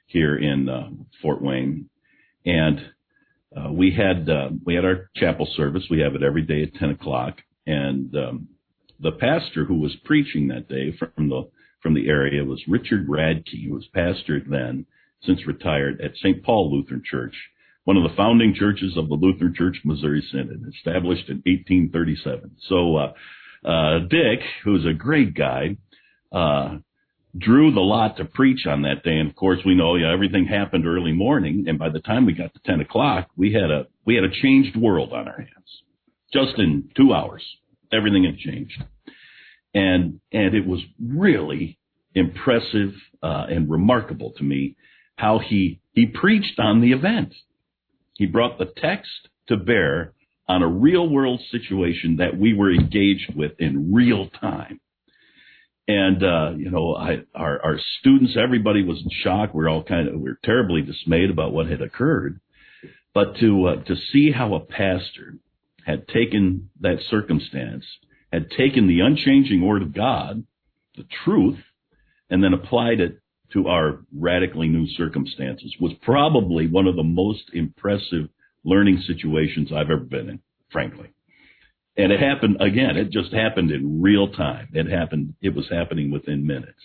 here 0.06 0.36
in 0.36 0.70
uh, 0.70 0.90
Fort 1.22 1.42
Wayne, 1.42 1.90
and 2.46 2.80
uh, 3.56 3.72
we 3.72 3.92
had 3.92 4.30
uh, 4.30 4.50
we 4.66 4.76
had 4.76 4.86
our 4.86 5.10
chapel 5.16 5.48
service. 5.56 5.84
We 5.90 6.02
have 6.02 6.16
it 6.16 6.24
every 6.24 6.44
day 6.44 6.64
at 6.64 6.76
10 6.76 6.92
o'clock, 6.92 7.38
and 7.66 8.16
um, 8.16 8.48
the 9.00 9.12
pastor 9.12 9.66
who 9.66 9.80
was 9.80 9.96
preaching 10.04 10.48
that 10.48 10.68
day 10.68 10.94
from 10.98 11.30
the 11.30 11.50
from 11.82 11.94
the 11.94 12.08
area 12.08 12.44
was 12.44 12.64
Richard 12.68 13.08
Radke, 13.08 13.68
who 13.68 13.76
was 13.76 13.88
pastor 13.94 14.42
then, 14.50 14.86
since 15.22 15.46
retired, 15.46 16.02
at 16.02 16.16
St. 16.16 16.44
Paul 16.44 16.76
Lutheran 16.76 17.04
Church, 17.06 17.36
one 17.84 17.96
of 17.96 18.04
the 18.04 18.16
founding 18.18 18.56
churches 18.56 18.98
of 18.98 19.08
the 19.08 19.14
Lutheran 19.14 19.54
Church 19.56 19.78
Missouri 19.86 20.28
Synod, 20.32 20.66
established 20.76 21.30
in 21.30 21.44
1837. 21.46 22.56
So, 22.68 22.98
uh, 22.98 23.14
uh, 23.64 24.00
Dick, 24.10 24.40
who's 24.64 24.86
a 24.86 24.94
great 24.94 25.36
guy, 25.36 25.78
uh, 26.32 26.78
drew 27.38 27.72
the 27.72 27.82
lot 27.82 28.18
to 28.18 28.26
preach 28.26 28.66
on 28.66 28.84
that 28.84 29.04
day. 29.04 29.18
And 29.18 29.30
of 29.30 29.36
course, 29.36 29.60
we 29.66 29.76
know 29.76 29.96
yeah, 29.96 30.12
everything 30.12 30.46
happened 30.46 30.86
early 30.86 31.12
morning. 31.12 31.66
And 31.68 31.78
by 31.78 31.90
the 31.90 32.00
time 32.00 32.26
we 32.26 32.34
got 32.34 32.54
to 32.54 32.60
10 32.66 32.82
o'clock, 32.82 33.30
we 33.36 33.54
had 33.54 33.72
a, 33.72 33.88
we 34.06 34.16
had 34.16 34.24
a 34.24 34.42
changed 34.42 34.76
world 34.78 35.14
on 35.14 35.28
our 35.28 35.38
hands. 35.38 35.84
Just 36.34 36.58
in 36.58 36.90
two 36.96 37.14
hours, 37.14 37.44
everything 37.92 38.24
had 38.24 38.38
changed. 38.38 38.84
And, 39.74 40.22
and 40.32 40.56
it 40.56 40.66
was 40.66 40.82
really 41.02 41.78
impressive, 42.14 42.94
uh, 43.22 43.46
and 43.50 43.70
remarkable 43.70 44.32
to 44.38 44.44
me 44.44 44.78
how 45.18 45.40
he, 45.40 45.82
he 45.92 46.06
preached 46.06 46.60
on 46.60 46.80
the 46.80 46.94
event. 46.94 47.34
He 48.14 48.26
brought 48.26 48.58
the 48.58 48.72
text 48.78 49.10
to 49.48 49.58
bear 49.58 50.14
on 50.48 50.62
a 50.62 50.68
real 50.68 51.10
world 51.10 51.42
situation 51.52 52.18
that 52.18 52.38
we 52.38 52.54
were 52.54 52.72
engaged 52.72 53.34
with 53.36 53.54
in 53.60 53.94
real 53.94 54.30
time. 54.30 54.80
And, 55.88 56.24
uh, 56.24 56.52
you 56.58 56.72
know, 56.72 56.96
I, 56.96 57.20
our, 57.36 57.64
our 57.64 57.80
students, 58.00 58.36
everybody 58.42 58.84
was 58.84 59.02
in 59.04 59.10
shock. 59.24 59.54
We 59.54 59.64
are 59.64 59.70
all 59.70 59.84
kind 59.84 60.08
of, 60.08 60.20
we 60.20 60.30
are 60.30 60.40
terribly 60.44 60.82
dismayed 60.82 61.30
about 61.30 61.54
what 61.54 61.68
had 61.68 61.82
occurred. 61.82 62.40
But 63.14 63.38
to, 63.40 63.68
uh, 63.68 63.84
to 63.84 63.96
see 64.12 64.32
how 64.32 64.56
a 64.56 64.60
pastor 64.60 65.36
had 65.86 66.08
taken 66.08 66.70
that 66.82 66.98
circumstance, 67.10 67.86
had 68.32 68.50
taken 68.50 68.88
the 68.88 69.02
unchanging 69.02 69.66
word 69.66 69.84
of 69.84 69.94
God, 69.94 70.44
the 70.98 71.06
truth, 71.24 71.60
and 72.30 72.44
then 72.44 72.54
applied 72.54 73.00
it 73.00 73.20
to 73.54 73.68
our 73.68 74.00
radically 74.14 74.68
new 74.68 74.88
circumstances 74.98 75.74
was 75.80 75.94
probably 76.02 76.68
one 76.68 76.88
of 76.88 76.96
the 76.96 77.04
most 77.04 77.44
impressive 77.54 78.28
learning 78.64 79.02
situations 79.06 79.72
I've 79.72 79.92
ever 79.92 79.98
been 79.98 80.30
in, 80.30 80.40
frankly. 80.72 81.15
And 81.98 82.12
it 82.12 82.20
happened 82.20 82.58
again. 82.62 82.98
It 82.98 83.12
just 83.12 83.34
happened 83.34 83.72
in 83.72 84.02
real 84.02 84.30
time. 84.32 84.70
It 84.74 84.90
happened. 84.90 85.36
It 85.42 85.56
was 85.56 85.66
happening 85.72 86.12
within 86.12 86.46
minutes. 86.46 86.82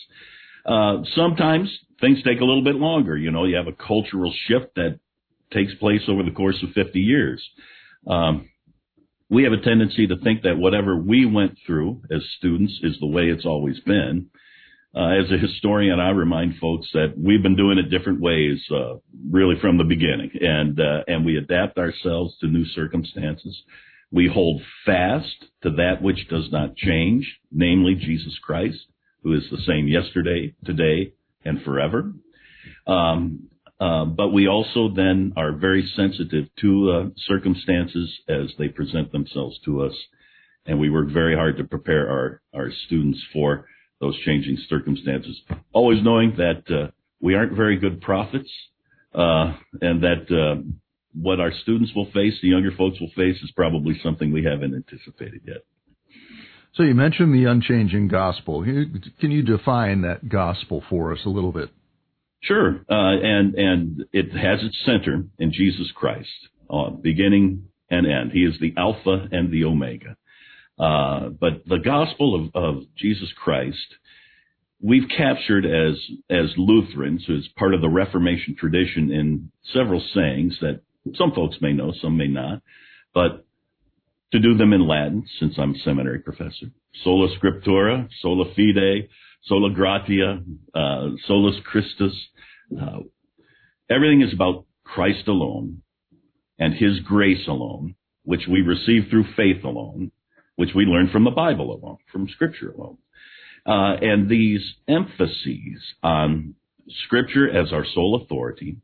Uh, 0.64 0.98
sometimes 1.16 1.68
things 2.00 2.18
take 2.22 2.40
a 2.40 2.44
little 2.44 2.62
bit 2.62 2.76
longer. 2.76 3.16
You 3.16 3.30
know, 3.30 3.44
you 3.44 3.56
have 3.56 3.66
a 3.66 3.72
cultural 3.72 4.32
shift 4.46 4.74
that 4.76 5.00
takes 5.52 5.74
place 5.74 6.02
over 6.08 6.22
the 6.22 6.30
course 6.30 6.62
of 6.62 6.70
50 6.74 7.00
years. 7.00 7.42
Um, 8.06 8.48
we 9.28 9.44
have 9.44 9.52
a 9.52 9.60
tendency 9.60 10.06
to 10.08 10.16
think 10.18 10.42
that 10.42 10.58
whatever 10.58 10.96
we 10.96 11.24
went 11.24 11.56
through 11.66 12.02
as 12.10 12.22
students 12.38 12.78
is 12.82 12.98
the 13.00 13.06
way 13.06 13.24
it's 13.24 13.46
always 13.46 13.78
been. 13.80 14.26
Uh, 14.94 15.10
as 15.10 15.30
a 15.30 15.38
historian, 15.38 16.00
I 16.00 16.10
remind 16.10 16.58
folks 16.58 16.88
that 16.94 17.14
we've 17.16 17.42
been 17.42 17.56
doing 17.56 17.78
it 17.78 17.90
different 17.90 18.20
ways, 18.20 18.60
uh, 18.74 18.96
really 19.30 19.54
from 19.60 19.78
the 19.78 19.84
beginning, 19.84 20.32
and 20.40 20.80
uh, 20.80 21.04
and 21.06 21.24
we 21.24 21.36
adapt 21.36 21.78
ourselves 21.78 22.34
to 22.40 22.48
new 22.48 22.64
circumstances. 22.66 23.56
We 24.12 24.28
hold 24.32 24.62
fast 24.84 25.44
to 25.62 25.70
that 25.70 26.02
which 26.02 26.28
does 26.28 26.48
not 26.50 26.76
change, 26.76 27.38
namely 27.52 27.94
Jesus 27.94 28.36
Christ, 28.42 28.78
who 29.22 29.34
is 29.34 29.44
the 29.50 29.62
same 29.66 29.86
yesterday, 29.86 30.54
today, 30.64 31.12
and 31.44 31.62
forever. 31.62 32.12
Um, 32.86 33.50
uh, 33.80 34.04
but 34.04 34.28
we 34.28 34.46
also 34.46 34.90
then 34.94 35.32
are 35.36 35.52
very 35.52 35.90
sensitive 35.96 36.46
to 36.60 36.90
uh, 36.90 37.08
circumstances 37.26 38.10
as 38.28 38.50
they 38.58 38.68
present 38.68 39.10
themselves 39.10 39.58
to 39.64 39.82
us, 39.82 39.94
and 40.66 40.78
we 40.78 40.90
work 40.90 41.08
very 41.10 41.34
hard 41.34 41.56
to 41.56 41.64
prepare 41.64 42.10
our 42.10 42.42
our 42.54 42.70
students 42.86 43.18
for 43.32 43.66
those 44.00 44.18
changing 44.24 44.58
circumstances. 44.68 45.40
Always 45.72 46.02
knowing 46.02 46.36
that 46.36 46.62
uh, 46.70 46.90
we 47.20 47.34
aren't 47.34 47.56
very 47.56 47.78
good 47.78 48.02
prophets, 48.02 48.50
uh, 49.14 49.54
and 49.80 50.02
that 50.02 50.30
uh, 50.30 50.60
what 51.14 51.40
our 51.40 51.52
students 51.62 51.92
will 51.94 52.10
face, 52.12 52.34
the 52.40 52.48
younger 52.48 52.72
folks 52.76 53.00
will 53.00 53.10
face, 53.16 53.36
is 53.42 53.50
probably 53.56 53.98
something 54.02 54.32
we 54.32 54.44
haven't 54.44 54.74
anticipated 54.74 55.40
yet. 55.46 55.64
So 56.74 56.84
you 56.84 56.94
mentioned 56.94 57.34
the 57.34 57.50
unchanging 57.50 58.08
gospel. 58.08 58.62
Can 58.62 59.30
you 59.30 59.42
define 59.42 60.02
that 60.02 60.28
gospel 60.28 60.84
for 60.88 61.12
us 61.12 61.18
a 61.26 61.28
little 61.28 61.52
bit? 61.52 61.70
Sure, 62.42 62.76
uh, 62.88 63.20
and 63.22 63.54
and 63.54 64.04
it 64.12 64.32
has 64.32 64.60
its 64.62 64.78
center 64.86 65.24
in 65.38 65.52
Jesus 65.52 65.90
Christ, 65.94 66.28
uh, 66.70 66.90
beginning 66.90 67.64
and 67.90 68.06
end. 68.06 68.32
He 68.32 68.44
is 68.44 68.54
the 68.60 68.72
Alpha 68.78 69.28
and 69.30 69.52
the 69.52 69.64
Omega. 69.64 70.16
Uh, 70.78 71.28
but 71.28 71.64
the 71.66 71.80
gospel 71.84 72.50
of, 72.54 72.62
of 72.64 72.82
Jesus 72.96 73.28
Christ, 73.36 73.76
we've 74.80 75.08
captured 75.14 75.66
as 75.66 75.98
as 76.30 76.54
Lutherans, 76.56 77.26
as 77.28 77.46
part 77.58 77.74
of 77.74 77.82
the 77.82 77.90
Reformation 77.90 78.56
tradition, 78.58 79.10
in 79.10 79.52
several 79.74 80.02
sayings 80.14 80.56
that 80.62 80.80
some 81.14 81.32
folks 81.32 81.56
may 81.60 81.72
know, 81.72 81.92
some 82.00 82.16
may 82.16 82.28
not, 82.28 82.62
but 83.14 83.44
to 84.32 84.38
do 84.38 84.56
them 84.56 84.72
in 84.72 84.86
Latin, 84.86 85.24
since 85.38 85.54
I'm 85.58 85.74
a 85.74 85.78
seminary 85.78 86.20
professor. 86.20 86.66
Sola 87.02 87.28
Scriptura, 87.36 88.08
sola 88.20 88.44
fide, 88.54 89.08
sola 89.44 89.72
gratia, 89.72 90.42
uh, 90.74 91.08
solus 91.26 91.56
Christus. 91.64 92.14
Uh, 92.80 93.00
everything 93.90 94.22
is 94.22 94.32
about 94.32 94.66
Christ 94.84 95.26
alone 95.26 95.82
and 96.58 96.74
His 96.74 97.00
grace 97.00 97.46
alone, 97.48 97.96
which 98.24 98.42
we 98.48 98.60
receive 98.60 99.08
through 99.10 99.24
faith 99.36 99.64
alone, 99.64 100.12
which 100.56 100.70
we 100.74 100.84
learn 100.84 101.08
from 101.10 101.24
the 101.24 101.30
Bible 101.30 101.74
alone, 101.74 101.98
from 102.12 102.28
Scripture 102.28 102.70
alone. 102.70 102.98
Uh, 103.66 103.96
and 104.00 104.28
these 104.28 104.62
emphases 104.88 105.82
on 106.02 106.54
Scripture 107.04 107.48
as 107.48 107.72
our 107.72 107.84
sole 107.94 108.20
authority, 108.22 108.76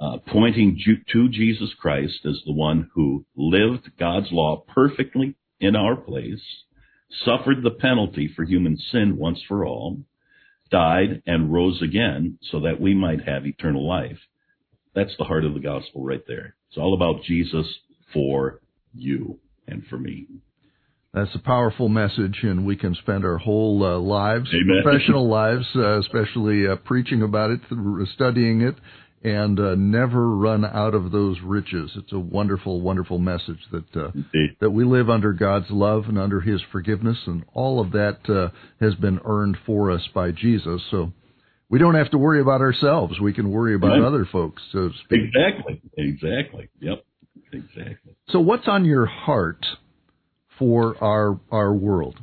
uh, 0.00 0.18
pointing 0.28 0.78
to 1.12 1.28
Jesus 1.28 1.70
Christ 1.80 2.20
as 2.24 2.40
the 2.46 2.52
one 2.52 2.90
who 2.94 3.24
lived 3.36 3.90
God's 3.98 4.28
law 4.30 4.64
perfectly 4.72 5.34
in 5.60 5.74
our 5.74 5.96
place, 5.96 6.42
suffered 7.24 7.62
the 7.62 7.70
penalty 7.70 8.30
for 8.34 8.44
human 8.44 8.76
sin 8.92 9.16
once 9.16 9.40
for 9.48 9.66
all, 9.66 9.98
died 10.70 11.22
and 11.26 11.52
rose 11.52 11.82
again 11.82 12.38
so 12.50 12.60
that 12.60 12.80
we 12.80 12.94
might 12.94 13.26
have 13.26 13.46
eternal 13.46 13.88
life. 13.88 14.18
That's 14.94 15.16
the 15.18 15.24
heart 15.24 15.44
of 15.44 15.54
the 15.54 15.60
gospel 15.60 16.04
right 16.04 16.22
there. 16.26 16.54
It's 16.68 16.78
all 16.78 16.94
about 16.94 17.24
Jesus 17.24 17.66
for 18.12 18.60
you 18.94 19.38
and 19.66 19.84
for 19.86 19.98
me. 19.98 20.26
That's 21.14 21.34
a 21.34 21.40
powerful 21.40 21.88
message, 21.88 22.40
and 22.42 22.66
we 22.66 22.76
can 22.76 22.94
spend 22.94 23.24
our 23.24 23.38
whole 23.38 23.82
uh, 23.82 23.98
lives, 23.98 24.48
Amen. 24.52 24.82
professional 24.82 25.28
lives, 25.30 25.66
uh, 25.74 25.98
especially 26.00 26.68
uh, 26.68 26.76
preaching 26.76 27.22
about 27.22 27.50
it, 27.50 27.60
studying 28.14 28.60
it, 28.60 28.74
and 29.22 29.58
uh, 29.58 29.74
never 29.74 30.30
run 30.30 30.64
out 30.64 30.94
of 30.94 31.10
those 31.10 31.38
riches. 31.42 31.90
It's 31.96 32.12
a 32.12 32.18
wonderful, 32.18 32.80
wonderful 32.80 33.18
message 33.18 33.60
that 33.72 33.96
uh, 33.96 34.10
that 34.60 34.70
we 34.70 34.84
live 34.84 35.10
under 35.10 35.32
God's 35.32 35.70
love 35.70 36.04
and 36.08 36.18
under 36.18 36.40
His 36.40 36.60
forgiveness, 36.70 37.18
and 37.26 37.44
all 37.52 37.80
of 37.80 37.92
that 37.92 38.18
uh, 38.28 38.54
has 38.80 38.94
been 38.94 39.20
earned 39.24 39.58
for 39.66 39.90
us 39.90 40.06
by 40.14 40.30
Jesus. 40.30 40.82
So 40.90 41.12
we 41.68 41.78
don't 41.78 41.94
have 41.94 42.10
to 42.10 42.18
worry 42.18 42.40
about 42.40 42.60
ourselves. 42.60 43.20
We 43.20 43.32
can 43.32 43.50
worry 43.50 43.74
about 43.74 43.98
right. 43.98 44.02
other 44.02 44.26
folks, 44.30 44.62
so. 44.72 44.90
Exactly. 45.10 45.80
Exactly. 45.96 46.68
Yep. 46.80 47.04
Exactly. 47.52 48.16
So, 48.28 48.40
what's 48.40 48.68
on 48.68 48.84
your 48.84 49.06
heart 49.06 49.64
for 50.58 51.02
our 51.02 51.40
our 51.50 51.72
world? 51.72 52.18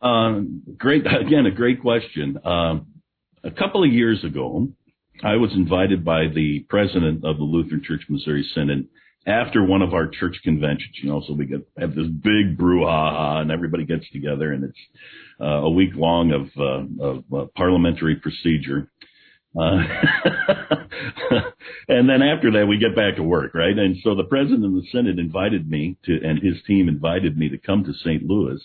Um, 0.00 0.62
great, 0.76 1.04
again, 1.06 1.46
a 1.46 1.50
great 1.50 1.80
question. 1.80 2.38
Um, 2.44 2.86
a 3.42 3.50
couple 3.50 3.84
of 3.84 3.92
years 3.92 4.22
ago, 4.24 4.68
I 5.22 5.36
was 5.36 5.52
invited 5.54 6.04
by 6.04 6.28
the 6.28 6.66
president 6.68 7.24
of 7.24 7.38
the 7.38 7.44
Lutheran 7.44 7.82
Church 7.82 8.02
Missouri 8.08 8.48
Synod 8.54 8.88
after 9.26 9.64
one 9.64 9.82
of 9.82 9.92
our 9.92 10.08
church 10.08 10.36
conventions. 10.44 10.94
You 11.02 11.10
know, 11.10 11.22
so 11.26 11.34
we 11.34 11.46
get 11.46 11.66
have 11.78 11.94
this 11.94 12.06
big 12.06 12.56
brouhaha, 12.58 13.40
and 13.40 13.50
everybody 13.50 13.84
gets 13.84 14.08
together, 14.10 14.52
and 14.52 14.64
it's 14.64 14.78
uh, 15.40 15.44
a 15.44 15.70
week 15.70 15.90
long 15.94 16.32
of, 16.32 16.48
uh, 16.58 17.04
of 17.04 17.24
uh, 17.32 17.46
parliamentary 17.56 18.16
procedure. 18.16 18.90
Uh, 19.58 19.78
and 21.88 22.08
then 22.08 22.22
after 22.22 22.52
that, 22.52 22.66
we 22.68 22.78
get 22.78 22.94
back 22.94 23.16
to 23.16 23.22
work, 23.22 23.54
right? 23.54 23.76
And 23.76 23.96
so 24.04 24.14
the 24.14 24.24
president 24.24 24.64
of 24.64 24.72
the 24.72 24.86
Synod 24.92 25.18
invited 25.18 25.68
me 25.68 25.96
to, 26.04 26.12
and 26.22 26.42
his 26.42 26.62
team 26.66 26.88
invited 26.88 27.38
me 27.38 27.48
to 27.48 27.58
come 27.58 27.84
to 27.84 27.94
St. 27.94 28.22
Louis 28.22 28.60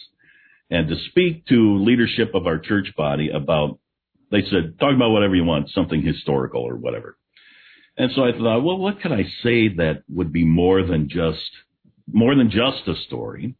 and 0.69 0.87
to 0.89 0.95
speak 1.09 1.45
to 1.47 1.83
leadership 1.83 2.31
of 2.33 2.45
our 2.45 2.59
church 2.59 2.93
body 2.97 3.29
about, 3.29 3.79
they 4.31 4.41
said, 4.49 4.79
talk 4.79 4.95
about 4.95 5.11
whatever 5.11 5.35
you 5.35 5.43
want, 5.43 5.69
something 5.69 6.01
historical 6.01 6.61
or 6.61 6.75
whatever. 6.75 7.17
And 7.97 8.11
so 8.15 8.23
I 8.23 8.31
thought, 8.31 8.63
well, 8.63 8.77
what 8.77 9.01
could 9.01 9.11
I 9.11 9.23
say 9.43 9.67
that 9.75 10.03
would 10.09 10.31
be 10.31 10.45
more 10.45 10.85
than 10.85 11.09
just, 11.09 11.51
more 12.11 12.35
than 12.35 12.49
just 12.49 12.87
a 12.87 12.95
story? 13.05 13.55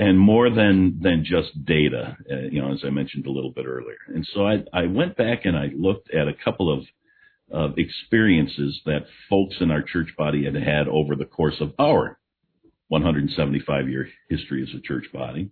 and 0.00 0.18
more 0.18 0.48
than 0.48 0.98
than 1.02 1.26
just 1.26 1.66
data, 1.66 2.16
uh, 2.32 2.48
you 2.50 2.62
know, 2.62 2.72
as 2.72 2.80
I 2.84 2.88
mentioned 2.88 3.26
a 3.26 3.30
little 3.30 3.52
bit 3.52 3.66
earlier. 3.66 3.98
And 4.08 4.26
so 4.32 4.46
I, 4.46 4.64
I 4.72 4.86
went 4.86 5.14
back 5.14 5.44
and 5.44 5.54
I 5.54 5.68
looked 5.76 6.08
at 6.14 6.26
a 6.26 6.32
couple 6.42 6.72
of 6.72 6.86
of 7.50 7.76
experiences 7.76 8.80
that 8.86 9.04
folks 9.28 9.56
in 9.60 9.70
our 9.70 9.82
church 9.82 10.08
body 10.16 10.46
had 10.46 10.54
had 10.54 10.88
over 10.88 11.16
the 11.16 11.26
course 11.26 11.56
of 11.60 11.72
our 11.78 12.18
175 12.88 13.88
year 13.88 14.08
history 14.30 14.62
as 14.62 14.74
a 14.74 14.80
church 14.80 15.04
body. 15.12 15.50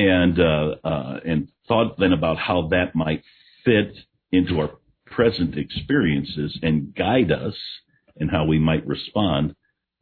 And 0.00 0.40
uh, 0.40 0.74
uh, 0.82 1.20
and 1.26 1.48
thought 1.68 1.98
then 1.98 2.12
about 2.12 2.38
how 2.38 2.68
that 2.68 2.94
might 2.94 3.22
fit 3.64 3.94
into 4.32 4.58
our 4.58 4.70
present 5.06 5.58
experiences 5.58 6.58
and 6.62 6.94
guide 6.94 7.30
us 7.30 7.54
in 8.16 8.28
how 8.28 8.44
we 8.46 8.58
might 8.58 8.86
respond 8.86 9.54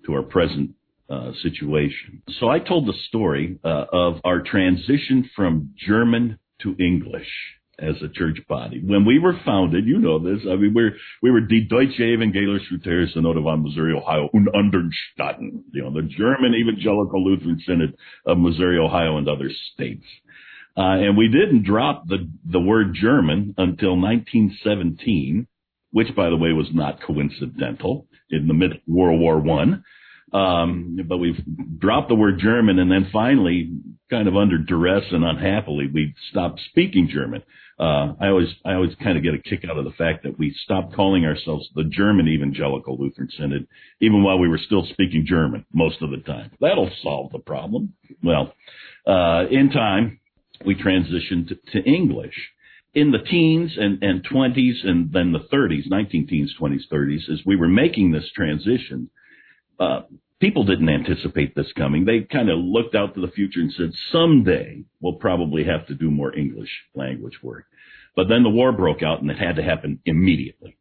to 0.06 0.14
our 0.14 0.22
present 0.22 0.70
uh, 1.10 1.32
situation. 1.42 2.22
So 2.38 2.48
I 2.48 2.60
told 2.60 2.86
the 2.86 2.98
story 3.08 3.58
uh, 3.64 3.86
of 3.92 4.20
our 4.24 4.40
transition 4.42 5.28
from 5.34 5.70
German 5.76 6.38
to 6.62 6.76
English 6.78 7.28
as 7.78 7.94
a 8.02 8.08
church 8.08 8.38
body. 8.48 8.82
When 8.84 9.04
we 9.04 9.18
were 9.18 9.38
founded, 9.44 9.86
you 9.86 9.98
know 9.98 10.18
this, 10.18 10.40
I 10.50 10.56
mean, 10.56 10.74
we're, 10.74 10.96
we 11.22 11.30
were 11.30 11.40
Die 11.40 11.66
Deutsche 11.68 12.00
Evangelische 12.00 12.72
Lutherische 12.72 13.14
Synod 13.14 13.36
von 13.36 13.62
Missouri, 13.62 13.92
Ohio, 13.92 14.28
und 14.32 14.48
anderen 14.48 14.90
Staaten, 15.12 15.62
you 15.72 15.82
know, 15.82 15.92
the 15.92 16.02
German 16.08 16.54
Evangelical 16.54 17.22
Lutheran 17.24 17.60
Synod 17.64 17.94
of 18.26 18.38
Missouri, 18.38 18.78
Ohio, 18.78 19.16
and 19.16 19.28
other 19.28 19.50
states. 19.72 20.04
Uh, 20.76 20.96
and 20.98 21.16
we 21.16 21.28
didn't 21.28 21.64
drop 21.64 22.06
the, 22.06 22.28
the 22.44 22.60
word 22.60 22.94
German 22.94 23.54
until 23.58 23.96
1917, 23.96 25.46
which 25.92 26.14
by 26.14 26.30
the 26.30 26.36
way 26.36 26.52
was 26.52 26.68
not 26.72 27.02
coincidental 27.02 28.06
in 28.30 28.46
the 28.46 28.54
mid 28.54 28.80
World 28.86 29.20
War 29.20 29.38
One. 29.38 29.84
Um, 30.32 30.98
but 31.08 31.18
we've 31.18 31.40
dropped 31.78 32.08
the 32.08 32.14
word 32.14 32.38
German 32.38 32.78
and 32.78 32.90
then 32.90 33.08
finally, 33.12 33.70
kind 34.10 34.28
of 34.28 34.36
under 34.36 34.58
duress 34.58 35.04
and 35.10 35.24
unhappily, 35.24 35.88
we 35.92 36.14
stopped 36.30 36.60
speaking 36.70 37.08
German. 37.12 37.42
Uh, 37.78 38.14
I 38.20 38.28
always, 38.28 38.48
I 38.64 38.74
always 38.74 38.94
kind 39.02 39.16
of 39.16 39.22
get 39.22 39.34
a 39.34 39.38
kick 39.38 39.64
out 39.68 39.78
of 39.78 39.84
the 39.84 39.92
fact 39.92 40.24
that 40.24 40.38
we 40.38 40.54
stopped 40.64 40.94
calling 40.94 41.24
ourselves 41.24 41.68
the 41.74 41.84
German 41.84 42.26
Evangelical 42.26 42.96
Lutheran 42.98 43.28
Synod, 43.38 43.68
even 44.00 44.24
while 44.24 44.38
we 44.38 44.48
were 44.48 44.58
still 44.58 44.84
speaking 44.90 45.24
German 45.26 45.64
most 45.72 46.02
of 46.02 46.10
the 46.10 46.18
time. 46.18 46.50
That'll 46.60 46.90
solve 47.02 47.30
the 47.32 47.38
problem. 47.38 47.94
Well, 48.22 48.52
uh, 49.06 49.44
in 49.50 49.70
time, 49.70 50.20
we 50.64 50.74
transitioned 50.74 51.48
to, 51.48 51.58
to 51.72 51.88
English. 51.88 52.34
In 52.94 53.12
the 53.12 53.18
teens 53.18 53.72
and, 53.76 54.02
and 54.02 54.26
20s 54.26 54.84
and 54.84 55.12
then 55.12 55.32
the 55.32 55.46
30s, 55.52 55.88
19 55.88 56.26
teens, 56.26 56.54
20s, 56.60 56.88
30s, 56.90 57.30
as 57.30 57.40
we 57.46 57.54
were 57.54 57.68
making 57.68 58.10
this 58.10 58.28
transition, 58.34 59.10
uh, 59.78 60.02
people 60.40 60.64
didn't 60.64 60.88
anticipate 60.88 61.54
this 61.54 61.72
coming. 61.76 62.04
They 62.04 62.20
kind 62.20 62.50
of 62.50 62.58
looked 62.58 62.94
out 62.94 63.14
to 63.14 63.20
the 63.20 63.32
future 63.32 63.60
and 63.60 63.72
said, 63.72 63.90
someday 64.12 64.84
we'll 65.00 65.14
probably 65.14 65.64
have 65.64 65.86
to 65.88 65.94
do 65.94 66.10
more 66.10 66.34
English 66.36 66.70
language 66.94 67.38
work. 67.42 67.64
But 68.14 68.28
then 68.28 68.42
the 68.42 68.50
war 68.50 68.72
broke 68.72 69.02
out 69.02 69.20
and 69.20 69.30
it 69.30 69.38
had 69.38 69.56
to 69.56 69.62
happen 69.62 70.00
immediately. 70.04 70.76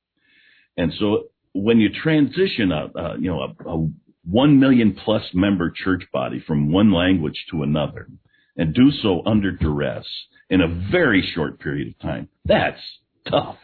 And 0.76 0.94
so 1.00 1.26
when 1.54 1.80
you 1.80 1.90
transition 1.90 2.72
a, 2.72 3.16
you 3.20 3.30
know, 3.30 3.42
a, 3.42 3.70
a 3.70 3.90
one 4.30 4.60
million 4.60 4.94
plus 4.94 5.24
member 5.34 5.72
church 5.72 6.04
body 6.12 6.44
from 6.46 6.72
one 6.72 6.92
language 6.92 7.46
to 7.52 7.64
another 7.64 8.08
and 8.56 8.74
do 8.74 8.92
so 8.92 9.22
under 9.26 9.52
duress 9.52 10.06
in 10.50 10.62
a 10.62 10.90
very 10.92 11.28
short 11.34 11.60
period 11.60 11.88
of 11.90 12.00
time, 12.00 12.30
that's 12.46 12.82
tough. 13.30 13.58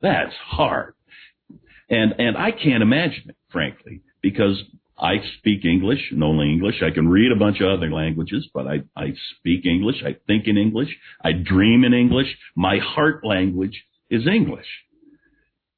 That's 0.00 0.34
hard. 0.46 0.94
And, 1.88 2.14
and 2.18 2.36
I 2.36 2.50
can't 2.50 2.82
imagine 2.82 3.24
it, 3.28 3.36
frankly 3.50 4.02
because 4.26 4.60
I 4.98 5.18
speak 5.38 5.64
English 5.64 6.00
and 6.10 6.24
only 6.24 6.50
English. 6.50 6.82
I 6.82 6.92
can 6.92 7.06
read 7.08 7.30
a 7.30 7.38
bunch 7.38 7.60
of 7.60 7.68
other 7.68 7.92
languages, 7.92 8.48
but 8.52 8.66
I, 8.66 8.78
I 8.96 9.12
speak 9.38 9.64
English. 9.64 10.02
I 10.04 10.16
think 10.26 10.48
in 10.48 10.56
English. 10.56 10.88
I 11.22 11.30
dream 11.30 11.84
in 11.84 11.94
English. 11.94 12.26
My 12.56 12.78
heart 12.82 13.24
language 13.24 13.84
is 14.10 14.26
English. 14.26 14.66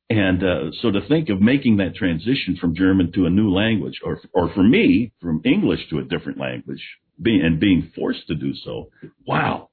And 0.09 0.43
uh, 0.43 0.71
so 0.81 0.91
to 0.91 1.07
think 1.07 1.29
of 1.29 1.43
making 1.43 1.77
that 1.77 1.95
transition 1.95 2.57
from 2.59 2.75
German 2.75 3.13
to 3.13 3.27
a 3.27 3.31
new 3.31 3.53
language, 3.53 4.01
or 4.03 4.19
or 4.33 4.51
for 4.55 4.63
me 4.63 5.13
from 5.21 5.43
English 5.45 5.81
to 5.91 5.99
a 5.99 6.05
different 6.05 6.39
language, 6.39 6.83
being 7.21 7.43
and 7.43 7.61
being 7.61 7.93
forced 7.95 8.27
to 8.29 8.35
do 8.35 8.55
so, 8.65 8.89
wow, 9.27 9.69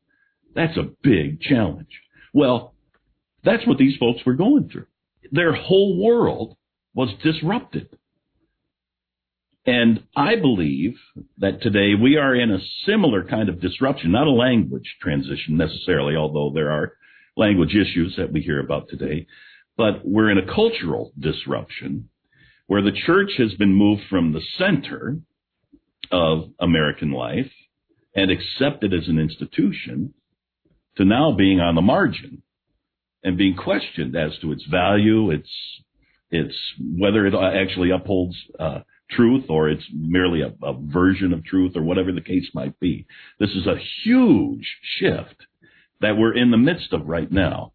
that's 0.54 0.76
a 0.76 0.92
big 1.02 1.40
challenge. 1.40 1.94
Well, 2.34 2.74
that's 3.46 3.66
what 3.66 3.78
these 3.78 3.98
folks 3.98 4.20
were 4.26 4.34
going 4.34 4.68
through. 4.70 4.88
Their 5.32 5.54
whole 5.54 6.04
world 6.04 6.58
was 6.94 7.10
disrupted. 7.24 7.88
And 9.66 10.04
I 10.16 10.36
believe 10.36 10.96
that 11.40 11.62
today 11.62 11.94
we 12.00 12.18
are 12.18 12.36
in 12.36 12.52
a 12.52 12.60
similar 12.86 13.24
kind 13.24 13.50
of 13.50 13.60
disruption, 13.60 14.12
not 14.12 14.28
a 14.28 14.32
language 14.32 14.96
transition 15.02 15.58
necessarily, 15.58 16.16
although 16.16 16.52
there 16.54 16.72
are 16.72 16.94
language 17.36 17.74
issues 17.76 18.16
that 18.18 18.32
we 18.32 18.42
hear 18.42 18.60
about 18.60 18.90
today, 18.90 19.26
but 19.76 20.02
we're 20.04 20.30
in 20.30 20.38
a 20.38 20.54
cultural 20.54 21.12
disruption 21.20 22.10
where 22.68 22.84
the 22.84 22.98
church 23.06 23.32
has 23.38 23.54
been 23.56 23.74
moved 23.74 24.04
from 24.10 24.34
the 24.34 24.42
center 24.58 25.18
of 26.12 26.52
American 26.60 27.12
life 27.12 27.52
and 28.16 28.32
accepted 28.32 28.94
as 28.94 29.08
an 29.08 29.20
institution 29.20 30.14
to 30.98 31.06
now 31.06 31.36
being 31.36 31.60
on 31.60 31.76
the 31.76 31.82
margin 31.82 32.44
and 33.24 33.38
being 33.38 33.56
questioned 33.56 34.16
as 34.16 34.32
to 34.42 34.52
its 34.52 34.64
value, 34.66 35.32
its 35.32 35.50
its 36.32 36.56
whether 36.80 37.26
it 37.26 37.34
actually 37.34 37.92
upholds 37.92 38.36
uh, 38.60 38.80
truth 39.12 39.46
or 39.50 39.70
it's 39.70 39.86
merely 39.94 40.42
a, 40.42 40.54
a 40.64 40.74
version 40.74 41.34
of 41.34 41.44
truth 41.46 41.74
or 41.76 41.84
whatever 41.84 42.12
the 42.12 42.22
case 42.22 42.50
might 42.54 42.80
be. 42.80 43.06
This 43.40 43.52
is 43.52 43.68
a 43.68 43.80
huge 44.04 44.66
shift 44.98 45.36
that 46.02 46.18
we're 46.18 46.36
in 46.36 46.52
the 46.52 46.58
midst 46.58 46.92
of 46.94 47.08
right 47.08 47.32
now. 47.32 47.74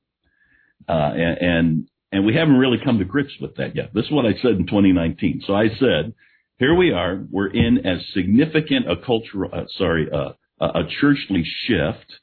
Uh, 0.88 1.12
and, 1.14 1.88
and, 2.12 2.24
we 2.24 2.34
haven't 2.34 2.56
really 2.56 2.78
come 2.84 2.98
to 2.98 3.04
grips 3.04 3.32
with 3.40 3.54
that 3.56 3.76
yet. 3.76 3.94
This 3.94 4.06
is 4.06 4.10
what 4.10 4.26
I 4.26 4.32
said 4.42 4.52
in 4.52 4.66
2019. 4.66 5.42
So 5.46 5.54
I 5.54 5.68
said, 5.78 6.14
here 6.58 6.74
we 6.74 6.92
are. 6.92 7.24
We're 7.30 7.48
in 7.48 7.86
as 7.86 7.98
significant 8.12 8.90
a 8.90 8.96
cultural, 8.96 9.50
uh, 9.52 9.64
sorry, 9.78 10.08
uh, 10.12 10.32
a 10.60 10.82
churchly 11.00 11.44
shift 11.64 12.20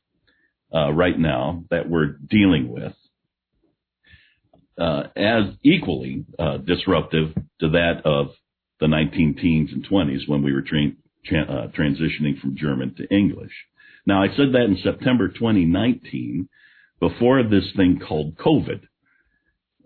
uh, 0.73 0.91
right 0.91 1.17
now 1.17 1.63
that 1.71 1.89
we're 1.89 2.17
dealing 2.29 2.69
with, 2.69 2.93
uh, 4.77 5.03
as 5.15 5.55
equally 5.63 6.25
uh, 6.37 6.57
disruptive 6.57 7.33
to 7.61 7.69
that 7.69 8.01
of 8.05 8.27
the 8.79 8.87
19 8.87 9.35
teens 9.41 9.69
and 9.71 9.87
20s 9.87 10.27
when 10.27 10.43
we 10.43 10.53
were 10.53 10.61
tra- 10.61 10.91
tra- 11.25 11.43
uh, 11.43 11.67
transitioning 11.69 12.39
from 12.39 12.55
German 12.55 12.95
to 12.95 13.07
English. 13.13 13.51
Now, 14.05 14.23
I 14.23 14.27
said 14.29 14.53
that 14.53 14.65
in 14.65 14.79
September 14.83 15.27
2019 15.27 16.47
before 16.99 17.43
this 17.43 17.65
thing 17.75 17.99
called 18.05 18.37
COVID 18.37 18.81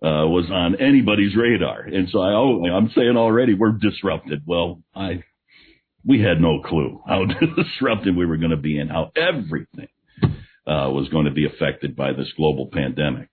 uh, 0.04 0.28
was 0.28 0.50
on 0.52 0.82
anybody's 0.82 1.36
radar. 1.36 1.82
And 1.82 2.10
so 2.10 2.20
I, 2.20 2.76
I'm 2.76 2.92
saying 2.96 3.18
already 3.18 3.54
we're 3.54 3.72
disrupted. 3.72 4.44
Well, 4.46 4.82
I, 4.96 5.24
we 6.06 6.22
had 6.22 6.40
no 6.40 6.62
clue 6.62 7.02
how 7.08 7.26
disrupted 7.26 8.16
we 8.16 8.26
were 8.26 8.38
going 8.38 8.52
to 8.52 8.58
be 8.58 8.78
and 8.78 8.92
how 8.92 9.12
everything 9.16 9.88
uh, 10.24 10.90
was 10.90 11.10
going 11.10 11.26
to 11.26 11.32
be 11.32 11.46
affected 11.46 11.96
by 11.96 12.14
this 12.14 12.32
global 12.38 12.70
pandemic 12.72 13.31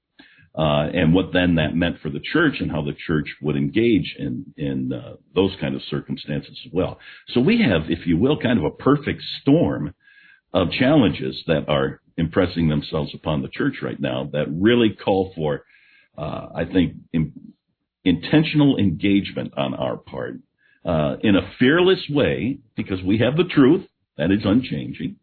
uh, 0.54 0.88
and 0.92 1.14
what 1.14 1.32
then 1.32 1.56
that 1.56 1.74
meant 1.74 2.00
for 2.00 2.10
the 2.10 2.20
church 2.20 2.54
and 2.60 2.70
how 2.70 2.82
the 2.82 2.96
church 3.06 3.26
would 3.40 3.56
engage 3.56 4.16
in 4.18 4.44
in 4.56 4.92
uh, 4.92 5.14
those 5.34 5.54
kind 5.60 5.74
of 5.74 5.82
circumstances 5.90 6.58
as 6.66 6.72
well. 6.72 6.98
So 7.28 7.40
we 7.40 7.62
have, 7.62 7.90
if 7.90 8.06
you 8.06 8.16
will, 8.16 8.38
kind 8.38 8.58
of 8.58 8.64
a 8.64 8.70
perfect 8.70 9.22
storm 9.40 9.94
of 10.52 10.70
challenges 10.70 11.42
that 11.46 11.68
are 11.68 12.00
impressing 12.16 12.68
themselves 12.68 13.12
upon 13.14 13.42
the 13.42 13.48
church 13.48 13.76
right 13.82 14.00
now 14.00 14.28
that 14.32 14.46
really 14.50 14.90
call 14.90 15.32
for, 15.36 15.64
uh, 16.16 16.48
I 16.54 16.64
think, 16.64 16.94
in, 17.12 17.32
intentional 18.04 18.78
engagement 18.78 19.52
on 19.56 19.74
our 19.74 19.96
part 19.96 20.36
uh, 20.84 21.16
in 21.22 21.36
a 21.36 21.50
fearless 21.58 22.02
way 22.08 22.58
because 22.76 23.02
we 23.02 23.18
have 23.18 23.36
the 23.36 23.44
truth 23.44 23.86
that 24.16 24.30
is 24.30 24.40
unchanging 24.44 25.16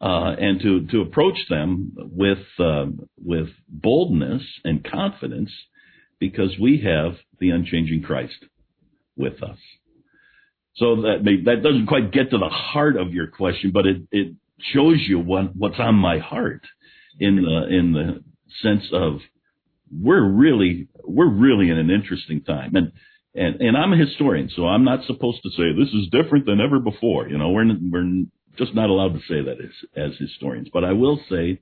uh, 0.00 0.34
and 0.38 0.60
to 0.60 0.86
to 0.88 1.00
approach 1.00 1.38
them 1.48 1.92
with 1.96 2.38
uh, 2.58 2.86
with 3.16 3.48
boldness 3.68 4.42
and 4.64 4.84
confidence, 4.84 5.50
because 6.18 6.56
we 6.60 6.82
have 6.84 7.16
the 7.38 7.50
unchanging 7.50 8.02
Christ 8.02 8.44
with 9.16 9.42
us. 9.42 9.58
So 10.76 11.02
that 11.02 11.18
may, 11.22 11.42
that 11.44 11.62
doesn't 11.62 11.86
quite 11.86 12.12
get 12.12 12.30
to 12.30 12.38
the 12.38 12.48
heart 12.48 12.96
of 12.96 13.12
your 13.12 13.28
question, 13.28 13.70
but 13.72 13.86
it 13.86 14.02
it 14.10 14.34
shows 14.72 14.96
you 15.06 15.18
what 15.18 15.54
what's 15.56 15.78
on 15.78 15.94
my 15.94 16.18
heart 16.18 16.62
in 17.18 17.36
the 17.36 17.76
in 17.76 17.92
the 17.92 18.24
sense 18.62 18.84
of 18.92 19.20
we're 19.90 20.24
really 20.24 20.88
we're 21.04 21.30
really 21.30 21.70
in 21.70 21.78
an 21.78 21.90
interesting 21.90 22.42
time 22.42 22.74
and 22.74 22.92
and 23.34 23.60
and 23.60 23.76
I'm 23.76 23.92
a 23.92 23.96
historian, 23.96 24.48
so 24.54 24.66
I'm 24.66 24.84
not 24.84 25.04
supposed 25.06 25.42
to 25.42 25.50
say 25.50 25.72
this 25.76 25.92
is 25.92 26.08
different 26.10 26.46
than 26.46 26.60
ever 26.60 26.78
before. 26.78 27.28
You 27.28 27.38
know, 27.38 27.50
we're 27.50 27.64
we're 27.90 28.24
just 28.56 28.74
not 28.74 28.90
allowed 28.90 29.14
to 29.14 29.20
say 29.20 29.42
that 29.42 29.56
as, 29.62 30.10
as 30.12 30.18
historians. 30.18 30.68
But 30.72 30.84
I 30.84 30.92
will 30.92 31.20
say 31.28 31.60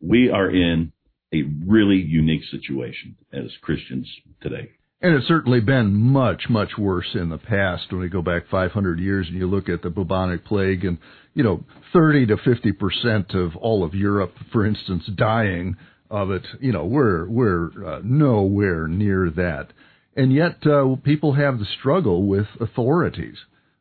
we 0.00 0.30
are 0.30 0.50
in 0.50 0.92
a 1.32 1.42
really 1.66 1.96
unique 1.96 2.44
situation 2.50 3.16
as 3.32 3.50
Christians 3.62 4.08
today. 4.40 4.70
And 5.02 5.14
it's 5.14 5.28
certainly 5.28 5.60
been 5.60 5.92
much, 5.92 6.44
much 6.48 6.78
worse 6.78 7.08
in 7.14 7.28
the 7.28 7.38
past 7.38 7.90
when 7.90 8.00
we 8.00 8.08
go 8.08 8.22
back 8.22 8.48
500 8.50 8.98
years 8.98 9.26
and 9.28 9.36
you 9.36 9.46
look 9.46 9.68
at 9.68 9.82
the 9.82 9.90
bubonic 9.90 10.44
plague 10.46 10.84
and, 10.84 10.98
you 11.34 11.42
know, 11.42 11.64
30 11.92 12.26
to 12.26 12.36
50% 12.36 13.34
of 13.34 13.56
all 13.56 13.84
of 13.84 13.94
Europe, 13.94 14.32
for 14.52 14.64
instance, 14.64 15.04
dying 15.14 15.76
of 16.10 16.30
it. 16.30 16.46
You 16.60 16.72
know, 16.72 16.86
we're, 16.86 17.28
we're 17.28 17.68
uh, 17.86 18.00
nowhere 18.02 18.88
near 18.88 19.30
that. 19.36 19.68
And 20.16 20.32
yet, 20.32 20.66
uh, 20.66 20.96
people 21.04 21.34
have 21.34 21.58
the 21.58 21.66
struggle 21.78 22.22
with 22.22 22.46
authorities 22.58 23.36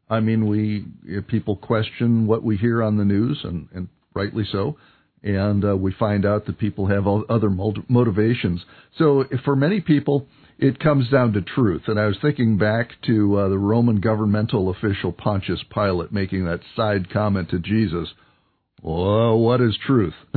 I 0.09 0.19
mean, 0.19 0.47
we 0.47 0.85
people 1.27 1.55
question 1.55 2.27
what 2.27 2.43
we 2.43 2.57
hear 2.57 2.83
on 2.83 2.97
the 2.97 3.05
news, 3.05 3.41
and, 3.43 3.67
and 3.73 3.87
rightly 4.13 4.45
so. 4.51 4.77
And 5.23 5.65
uh, 5.65 5.75
we 5.75 5.91
find 5.93 6.25
out 6.25 6.45
that 6.45 6.59
people 6.59 6.85
have 6.85 7.07
other 7.07 7.49
motivations. 7.49 8.63
So 8.99 9.25
for 9.43 9.55
many 9.55 9.81
people, 9.81 10.27
it 10.59 10.79
comes 10.79 11.09
down 11.09 11.33
to 11.33 11.41
truth. 11.41 11.83
And 11.87 11.99
I 11.99 12.05
was 12.05 12.17
thinking 12.21 12.59
back 12.59 12.91
to 13.07 13.35
uh, 13.37 13.49
the 13.49 13.57
Roman 13.57 13.99
governmental 13.99 14.69
official 14.69 15.11
Pontius 15.11 15.63
Pilate 15.73 16.11
making 16.11 16.45
that 16.45 16.61
side 16.75 17.09
comment 17.11 17.49
to 17.49 17.59
Jesus. 17.59 18.09
Well, 18.81 19.39
what 19.39 19.61
is 19.61 19.75
truth? 19.85 20.13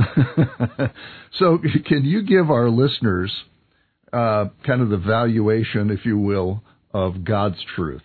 so, 1.37 1.59
can 1.85 2.03
you 2.03 2.23
give 2.23 2.49
our 2.49 2.69
listeners 2.69 3.31
uh, 4.11 4.45
kind 4.65 4.81
of 4.81 4.89
the 4.89 4.97
valuation, 4.97 5.91
if 5.91 6.03
you 6.03 6.17
will, 6.17 6.63
of 6.91 7.23
God's 7.23 7.63
truth? 7.75 8.01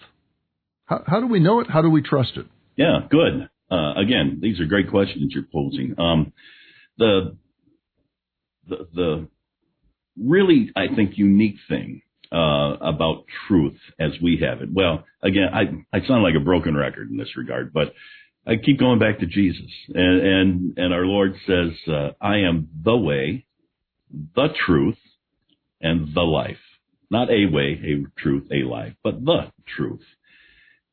How, 0.86 1.02
how 1.06 1.20
do 1.20 1.26
we 1.26 1.40
know 1.40 1.60
it? 1.60 1.70
How 1.70 1.82
do 1.82 1.90
we 1.90 2.02
trust 2.02 2.32
it? 2.36 2.46
Yeah, 2.76 3.00
good. 3.10 3.48
Uh, 3.70 3.94
again, 3.94 4.38
these 4.40 4.60
are 4.60 4.66
great 4.66 4.90
questions 4.90 5.32
you're 5.34 5.44
posing. 5.50 5.94
Um, 5.98 6.32
the, 6.98 7.36
the 8.68 8.88
the 8.94 9.28
really, 10.22 10.70
I 10.76 10.94
think, 10.94 11.16
unique 11.16 11.56
thing 11.68 12.02
uh, 12.32 12.76
about 12.80 13.24
truth 13.48 13.78
as 13.98 14.12
we 14.22 14.44
have 14.46 14.60
it. 14.62 14.68
Well, 14.72 15.04
again, 15.22 15.48
I 15.52 15.96
I 15.96 16.06
sound 16.06 16.22
like 16.22 16.34
a 16.36 16.44
broken 16.44 16.76
record 16.76 17.10
in 17.10 17.16
this 17.16 17.36
regard, 17.36 17.72
but 17.72 17.94
I 18.46 18.56
keep 18.56 18.78
going 18.78 18.98
back 18.98 19.20
to 19.20 19.26
Jesus, 19.26 19.70
and 19.94 20.20
and, 20.20 20.78
and 20.78 20.94
our 20.94 21.06
Lord 21.06 21.34
says, 21.46 21.72
uh, 21.88 22.10
"I 22.20 22.38
am 22.38 22.68
the 22.84 22.96
way, 22.96 23.46
the 24.34 24.48
truth, 24.66 24.98
and 25.80 26.14
the 26.14 26.22
life." 26.22 26.58
Not 27.10 27.30
a 27.30 27.46
way, 27.46 27.80
a 27.84 28.20
truth, 28.20 28.48
a 28.50 28.66
life, 28.66 28.94
but 29.04 29.24
the 29.24 29.52
truth. 29.76 30.02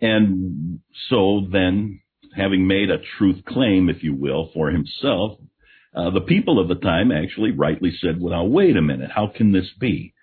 And 0.01 0.79
so 1.09 1.47
then, 1.51 2.01
having 2.35 2.65
made 2.65 2.89
a 2.89 2.97
truth 3.17 3.43
claim, 3.45 3.89
if 3.89 4.03
you 4.03 4.15
will, 4.15 4.49
for 4.53 4.69
himself, 4.71 5.39
uh, 5.95 6.09
the 6.11 6.21
people 6.21 6.59
of 6.59 6.67
the 6.69 6.75
time 6.75 7.11
actually 7.11 7.51
rightly 7.51 7.91
said, 8.01 8.19
well, 8.19 8.33
now, 8.33 8.45
wait 8.45 8.77
a 8.77 8.81
minute, 8.81 9.11
how 9.13 9.27
can 9.27 9.51
this 9.51 9.69
be? 9.79 10.13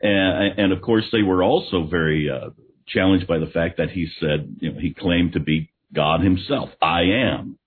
And, 0.00 0.58
and 0.58 0.72
of 0.72 0.82
course, 0.82 1.04
they 1.12 1.22
were 1.22 1.42
also 1.42 1.86
very 1.86 2.28
uh, 2.28 2.50
challenged 2.88 3.26
by 3.26 3.38
the 3.38 3.46
fact 3.46 3.78
that 3.78 3.90
he 3.90 4.08
said, 4.20 4.56
you 4.60 4.72
know, 4.72 4.80
he 4.80 4.92
claimed 4.92 5.34
to 5.34 5.40
be 5.40 5.70
God 5.94 6.20
himself. 6.20 6.70
I 6.82 7.02
am. 7.02 7.58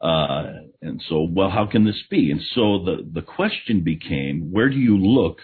Uh, 0.00 0.44
and 0.82 1.02
so, 1.08 1.28
well, 1.30 1.50
how 1.50 1.66
can 1.66 1.84
this 1.84 2.02
be? 2.10 2.30
And 2.30 2.40
so 2.54 2.84
the, 2.84 3.08
the 3.12 3.22
question 3.22 3.84
became, 3.84 4.50
where 4.50 4.68
do 4.68 4.76
you 4.76 4.98
look 4.98 5.38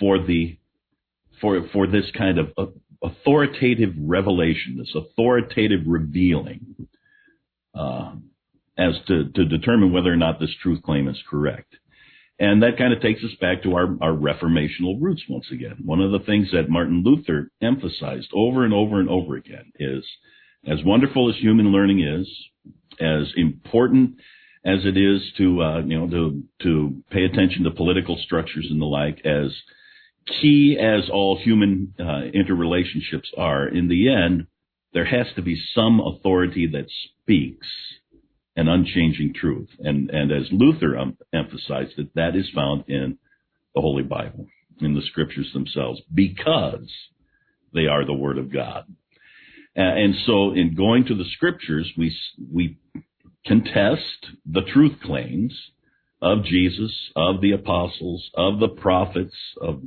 for 0.00 0.18
the, 0.18 0.58
for, 1.40 1.68
for 1.72 1.86
this 1.86 2.04
kind 2.16 2.38
of 2.38 2.46
uh, 2.56 2.66
authoritative 3.02 3.94
revelation, 3.98 4.76
this 4.78 4.94
authoritative 4.94 5.80
revealing, 5.86 6.88
uh, 7.74 8.12
as 8.76 8.94
to, 9.06 9.30
to 9.30 9.44
determine 9.44 9.92
whether 9.92 10.12
or 10.12 10.16
not 10.16 10.38
this 10.38 10.54
truth 10.62 10.82
claim 10.82 11.08
is 11.08 11.18
correct. 11.28 11.74
And 12.40 12.62
that 12.62 12.78
kind 12.78 12.92
of 12.92 13.02
takes 13.02 13.22
us 13.24 13.34
back 13.40 13.64
to 13.64 13.74
our, 13.74 13.96
our 14.00 14.12
reformational 14.12 15.00
roots 15.00 15.22
once 15.28 15.46
again. 15.50 15.78
One 15.84 16.00
of 16.00 16.12
the 16.12 16.24
things 16.24 16.50
that 16.52 16.70
Martin 16.70 17.02
Luther 17.04 17.50
emphasized 17.60 18.28
over 18.32 18.64
and 18.64 18.72
over 18.72 19.00
and 19.00 19.08
over 19.08 19.34
again 19.34 19.72
is 19.78 20.04
as 20.64 20.78
wonderful 20.84 21.28
as 21.28 21.36
human 21.36 21.72
learning 21.72 22.00
is, 22.00 22.28
as 23.00 23.32
important 23.36 24.16
as 24.64 24.80
it 24.84 24.96
is 24.96 25.20
to, 25.38 25.62
uh, 25.62 25.80
you 25.80 25.98
know, 25.98 26.08
to, 26.08 26.42
to 26.62 27.02
pay 27.10 27.24
attention 27.24 27.64
to 27.64 27.70
political 27.70 28.16
structures 28.24 28.66
and 28.70 28.80
the 28.80 28.86
like, 28.86 29.20
as 29.24 29.52
key 30.40 30.78
as 30.80 31.08
all 31.10 31.38
human 31.38 31.94
uh, 31.98 32.30
interrelationships 32.34 33.28
are, 33.36 33.66
in 33.66 33.88
the 33.88 34.12
end, 34.12 34.46
there 34.92 35.04
has 35.04 35.26
to 35.36 35.42
be 35.42 35.60
some 35.74 36.00
authority 36.00 36.66
that 36.66 36.86
speaks 37.22 37.66
an 38.56 38.68
unchanging 38.68 39.34
truth. 39.34 39.68
And, 39.78 40.10
and 40.10 40.32
as 40.32 40.48
Luther 40.50 40.98
um, 40.98 41.16
emphasized 41.32 41.98
it, 41.98 42.14
that 42.14 42.34
is 42.34 42.48
found 42.54 42.84
in 42.88 43.18
the 43.74 43.80
Holy 43.80 44.02
Bible, 44.02 44.46
in 44.80 44.94
the 44.94 45.02
scriptures 45.02 45.50
themselves, 45.52 46.00
because 46.12 46.90
they 47.72 47.86
are 47.86 48.04
the 48.04 48.14
Word 48.14 48.38
of 48.38 48.52
God. 48.52 48.84
and 49.76 50.14
so 50.26 50.52
in 50.52 50.74
going 50.74 51.04
to 51.06 51.14
the 51.14 51.28
scriptures, 51.36 51.90
we, 51.96 52.16
we 52.52 52.78
contest 53.46 54.26
the 54.44 54.62
truth 54.62 54.96
claims 55.04 55.54
of 56.20 56.44
Jesus, 56.44 56.92
of 57.14 57.40
the 57.40 57.52
apostles, 57.52 58.28
of 58.34 58.58
the 58.58 58.68
prophets, 58.68 59.36
of 59.60 59.80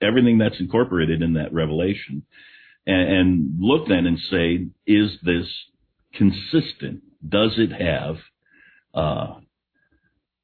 everything 0.00 0.38
that's 0.38 0.60
incorporated 0.60 1.22
in 1.22 1.34
that 1.34 1.52
revelation 1.52 2.24
and, 2.86 3.08
and 3.08 3.54
look 3.58 3.88
then 3.88 4.06
and 4.06 4.18
say, 4.30 4.66
is 4.86 5.12
this 5.22 5.46
consistent? 6.14 7.02
Does 7.26 7.54
it 7.56 7.72
have 7.72 8.16
uh, 8.94 9.40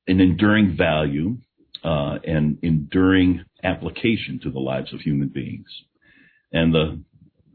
an 0.06 0.20
enduring 0.20 0.76
value 0.76 1.38
uh, 1.84 2.18
and 2.24 2.58
enduring 2.62 3.44
application 3.62 4.40
to 4.42 4.50
the 4.50 4.58
lives 4.58 4.92
of 4.92 5.00
human 5.00 5.28
beings? 5.28 5.68
And 6.52 6.74
the 6.74 7.02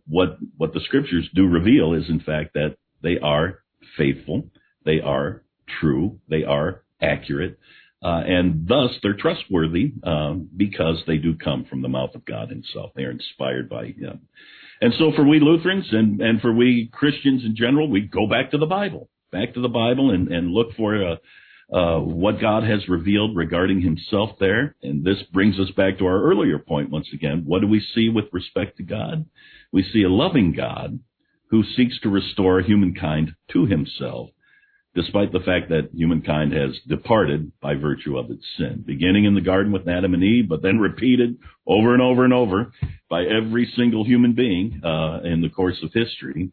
what 0.07 0.37
what 0.57 0.73
the 0.73 0.81
scriptures 0.81 1.27
do 1.33 1.47
reveal 1.47 1.93
is, 1.93 2.09
in 2.09 2.19
fact, 2.19 2.53
that 2.53 2.77
they 3.01 3.17
are 3.17 3.59
faithful, 3.97 4.49
they 4.85 5.01
are 5.01 5.43
true, 5.81 6.19
they 6.29 6.43
are 6.43 6.83
accurate, 7.01 7.57
uh, 8.05 8.21
and 8.23 8.67
thus 8.67 8.91
they're 9.01 9.17
trustworthy 9.17 9.91
um, 10.03 10.47
because 10.55 11.01
they 11.07 11.17
do 11.17 11.35
come 11.35 11.65
from 11.65 11.81
the 11.81 11.87
mouth 11.87 12.13
of 12.13 12.23
God 12.23 12.49
Himself. 12.49 12.91
They 12.95 13.01
are 13.01 13.09
inspired 13.09 13.67
by 13.67 13.87
Him. 13.87 14.27
And 14.79 14.93
so 14.99 15.11
for 15.15 15.25
we 15.25 15.39
Lutherans 15.39 15.87
and, 15.91 16.21
and 16.21 16.39
for 16.39 16.53
we 16.53 16.87
Christians 16.93 17.43
in 17.43 17.55
general, 17.55 17.89
we 17.89 18.01
go 18.01 18.27
back 18.27 18.51
to 18.51 18.59
the 18.59 18.67
Bible, 18.67 19.09
back 19.31 19.55
to 19.55 19.61
the 19.61 19.69
Bible 19.69 20.11
and, 20.11 20.27
and 20.27 20.51
look 20.51 20.75
for 20.75 21.03
uh, 21.03 21.75
uh, 21.75 21.99
what 21.99 22.39
God 22.39 22.63
has 22.63 22.87
revealed 22.87 23.35
regarding 23.35 23.81
Himself 23.81 24.37
there. 24.39 24.75
And 24.83 25.03
this 25.03 25.23
brings 25.33 25.59
us 25.59 25.71
back 25.75 25.97
to 25.97 26.05
our 26.05 26.21
earlier 26.21 26.59
point 26.59 26.91
once 26.91 27.07
again. 27.11 27.41
What 27.47 27.61
do 27.61 27.67
we 27.67 27.83
see 27.95 28.09
with 28.09 28.25
respect 28.31 28.77
to 28.77 28.83
God? 28.83 29.25
We 29.71 29.81
see 29.81 30.03
a 30.03 30.09
loving 30.09 30.53
God 30.53 30.99
who 31.49 31.63
seeks 31.75 31.99
to 32.01 32.09
restore 32.09 32.61
humankind 32.61 33.33
to 33.53 33.65
Himself 33.65 34.29
despite 34.95 35.31
the 35.31 35.41
fact 35.41 35.69
that 35.69 35.89
humankind 35.93 36.53
has 36.53 36.71
departed 36.87 37.51
by 37.61 37.75
virtue 37.75 38.17
of 38.17 38.31
its 38.31 38.45
sin, 38.57 38.83
beginning 38.85 39.25
in 39.25 39.35
the 39.35 39.41
garden 39.41 39.71
with 39.71 39.87
Adam 39.87 40.13
and 40.13 40.23
Eve, 40.23 40.47
but 40.47 40.61
then 40.61 40.79
repeated 40.79 41.37
over 41.67 41.93
and 41.93 42.01
over 42.01 42.23
and 42.23 42.33
over 42.33 42.71
by 43.09 43.23
every 43.23 43.71
single 43.75 44.05
human 44.05 44.33
being 44.33 44.81
uh, 44.83 45.19
in 45.23 45.41
the 45.41 45.49
course 45.49 45.77
of 45.83 45.91
history, 45.93 46.49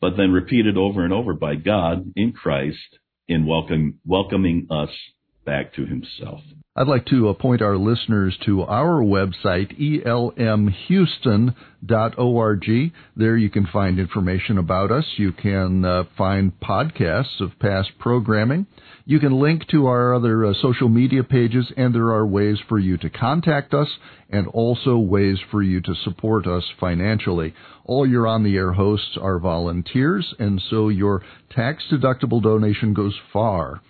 but 0.00 0.16
then 0.16 0.32
repeated 0.32 0.76
over 0.76 1.04
and 1.04 1.12
over 1.12 1.32
by 1.32 1.54
God 1.54 2.12
in 2.16 2.32
Christ 2.32 2.98
in 3.28 3.46
welcome, 3.46 4.00
welcoming 4.04 4.66
us 4.70 4.90
back 5.46 5.72
to 5.74 5.86
himself. 5.86 6.40
I'd 6.78 6.88
like 6.88 7.06
to 7.06 7.34
point 7.40 7.62
our 7.62 7.78
listeners 7.78 8.36
to 8.44 8.60
our 8.60 9.00
website, 9.00 9.80
elmhouston.org. 10.04 12.92
There 13.16 13.36
you 13.38 13.48
can 13.48 13.66
find 13.72 13.98
information 13.98 14.58
about 14.58 14.90
us. 14.90 15.06
You 15.16 15.32
can 15.32 15.86
uh, 15.86 16.04
find 16.18 16.52
podcasts 16.60 17.40
of 17.40 17.58
past 17.58 17.92
programming. 17.98 18.66
You 19.06 19.18
can 19.20 19.40
link 19.40 19.66
to 19.68 19.86
our 19.86 20.14
other 20.14 20.44
uh, 20.44 20.52
social 20.60 20.90
media 20.90 21.24
pages, 21.24 21.72
and 21.78 21.94
there 21.94 22.10
are 22.10 22.26
ways 22.26 22.58
for 22.68 22.78
you 22.78 22.98
to 22.98 23.08
contact 23.08 23.72
us 23.72 23.88
and 24.28 24.46
also 24.46 24.98
ways 24.98 25.38
for 25.50 25.62
you 25.62 25.80
to 25.80 25.94
support 26.04 26.46
us 26.46 26.64
financially. 26.78 27.54
All 27.86 28.06
your 28.06 28.26
on 28.26 28.44
the 28.44 28.54
air 28.54 28.72
hosts 28.72 29.16
are 29.18 29.38
volunteers, 29.38 30.34
and 30.38 30.60
so 30.68 30.90
your 30.90 31.22
tax 31.54 31.84
deductible 31.90 32.42
donation 32.42 32.92
goes 32.92 33.14
far 33.32 33.80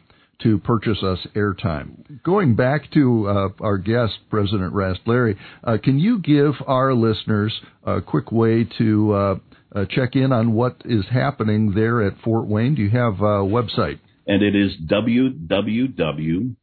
to 0.43 0.59
purchase 0.59 1.03
us 1.03 1.19
airtime. 1.35 2.23
Going 2.23 2.55
back 2.55 2.91
to 2.93 3.29
uh, 3.29 3.49
our 3.61 3.79
guest, 3.79 4.15
President 4.31 4.73
Rast, 4.73 5.01
Larry, 5.07 5.37
uh, 5.65 5.79
can 5.83 5.99
you 5.99 6.19
give 6.19 6.55
our 6.67 6.95
listeners 6.95 7.59
a 7.85 8.01
quick 8.01 8.31
way 8.31 8.69
to 8.79 9.13
uh, 9.13 9.37
uh, 9.75 9.85
check 9.91 10.15
in 10.15 10.33
on 10.33 10.53
what 10.53 10.83
is 10.85 11.05
happening 11.11 11.73
there 11.75 12.03
at 12.03 12.19
Fort 12.23 12.47
Wayne? 12.47 12.75
Do 12.75 12.83
you 12.83 12.91
have 12.91 13.21
a 13.21 13.43
website? 13.45 13.99
And 14.27 14.43
it 14.43 14.57
is 14.57 14.73
www.ctsfw, 14.91 16.57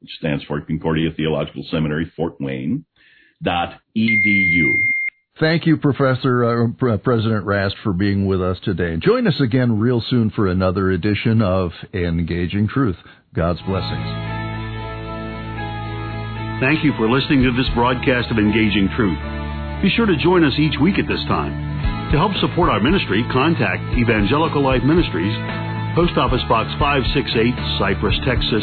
which 0.00 0.10
stands 0.18 0.44
for 0.44 0.60
Concordia 0.62 1.10
Theological 1.16 1.64
Seminary, 1.70 2.10
Fort 2.16 2.40
Wayne, 2.40 2.84
dot 3.42 3.74
edu. 3.96 4.70
Thank 5.40 5.66
you, 5.66 5.78
Professor 5.78 6.44
uh, 6.46 6.68
President 7.02 7.44
Rast, 7.44 7.74
for 7.82 7.92
being 7.92 8.26
with 8.26 8.40
us 8.40 8.56
today. 8.62 8.92
And 8.92 9.02
join 9.02 9.26
us 9.26 9.34
again 9.42 9.80
real 9.80 10.00
soon 10.08 10.30
for 10.30 10.46
another 10.46 10.92
edition 10.92 11.42
of 11.42 11.72
Engaging 11.92 12.68
Truth. 12.68 12.94
God's 13.34 13.58
blessings. 13.66 14.06
Thank 16.62 16.86
you 16.86 16.94
for 16.94 17.10
listening 17.10 17.42
to 17.42 17.50
this 17.50 17.66
broadcast 17.74 18.30
of 18.30 18.38
Engaging 18.38 18.86
Truth. 18.94 19.18
Be 19.82 19.90
sure 19.90 20.06
to 20.06 20.14
join 20.22 20.46
us 20.46 20.54
each 20.54 20.78
week 20.78 21.02
at 21.02 21.10
this 21.10 21.26
time. 21.26 21.50
To 22.14 22.16
help 22.16 22.30
support 22.38 22.70
our 22.70 22.78
ministry, 22.78 23.26
contact 23.34 23.82
Evangelical 23.98 24.62
Life 24.62 24.86
Ministries, 24.86 25.34
Post 25.98 26.14
Office 26.14 26.46
Box 26.46 26.70
568, 26.78 27.82
Cypress, 27.82 28.14
Texas 28.22 28.62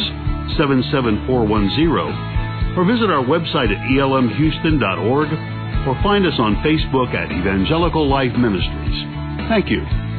77410, 0.56 2.80
or 2.80 2.88
visit 2.88 3.12
our 3.12 3.28
website 3.28 3.68
at 3.68 3.80
elmhouston.org 3.92 5.51
or 5.86 5.94
find 6.02 6.26
us 6.26 6.38
on 6.38 6.56
Facebook 6.56 7.14
at 7.14 7.32
Evangelical 7.32 8.08
Life 8.08 8.32
Ministries. 8.36 9.48
Thank 9.48 9.68
you. 9.68 10.11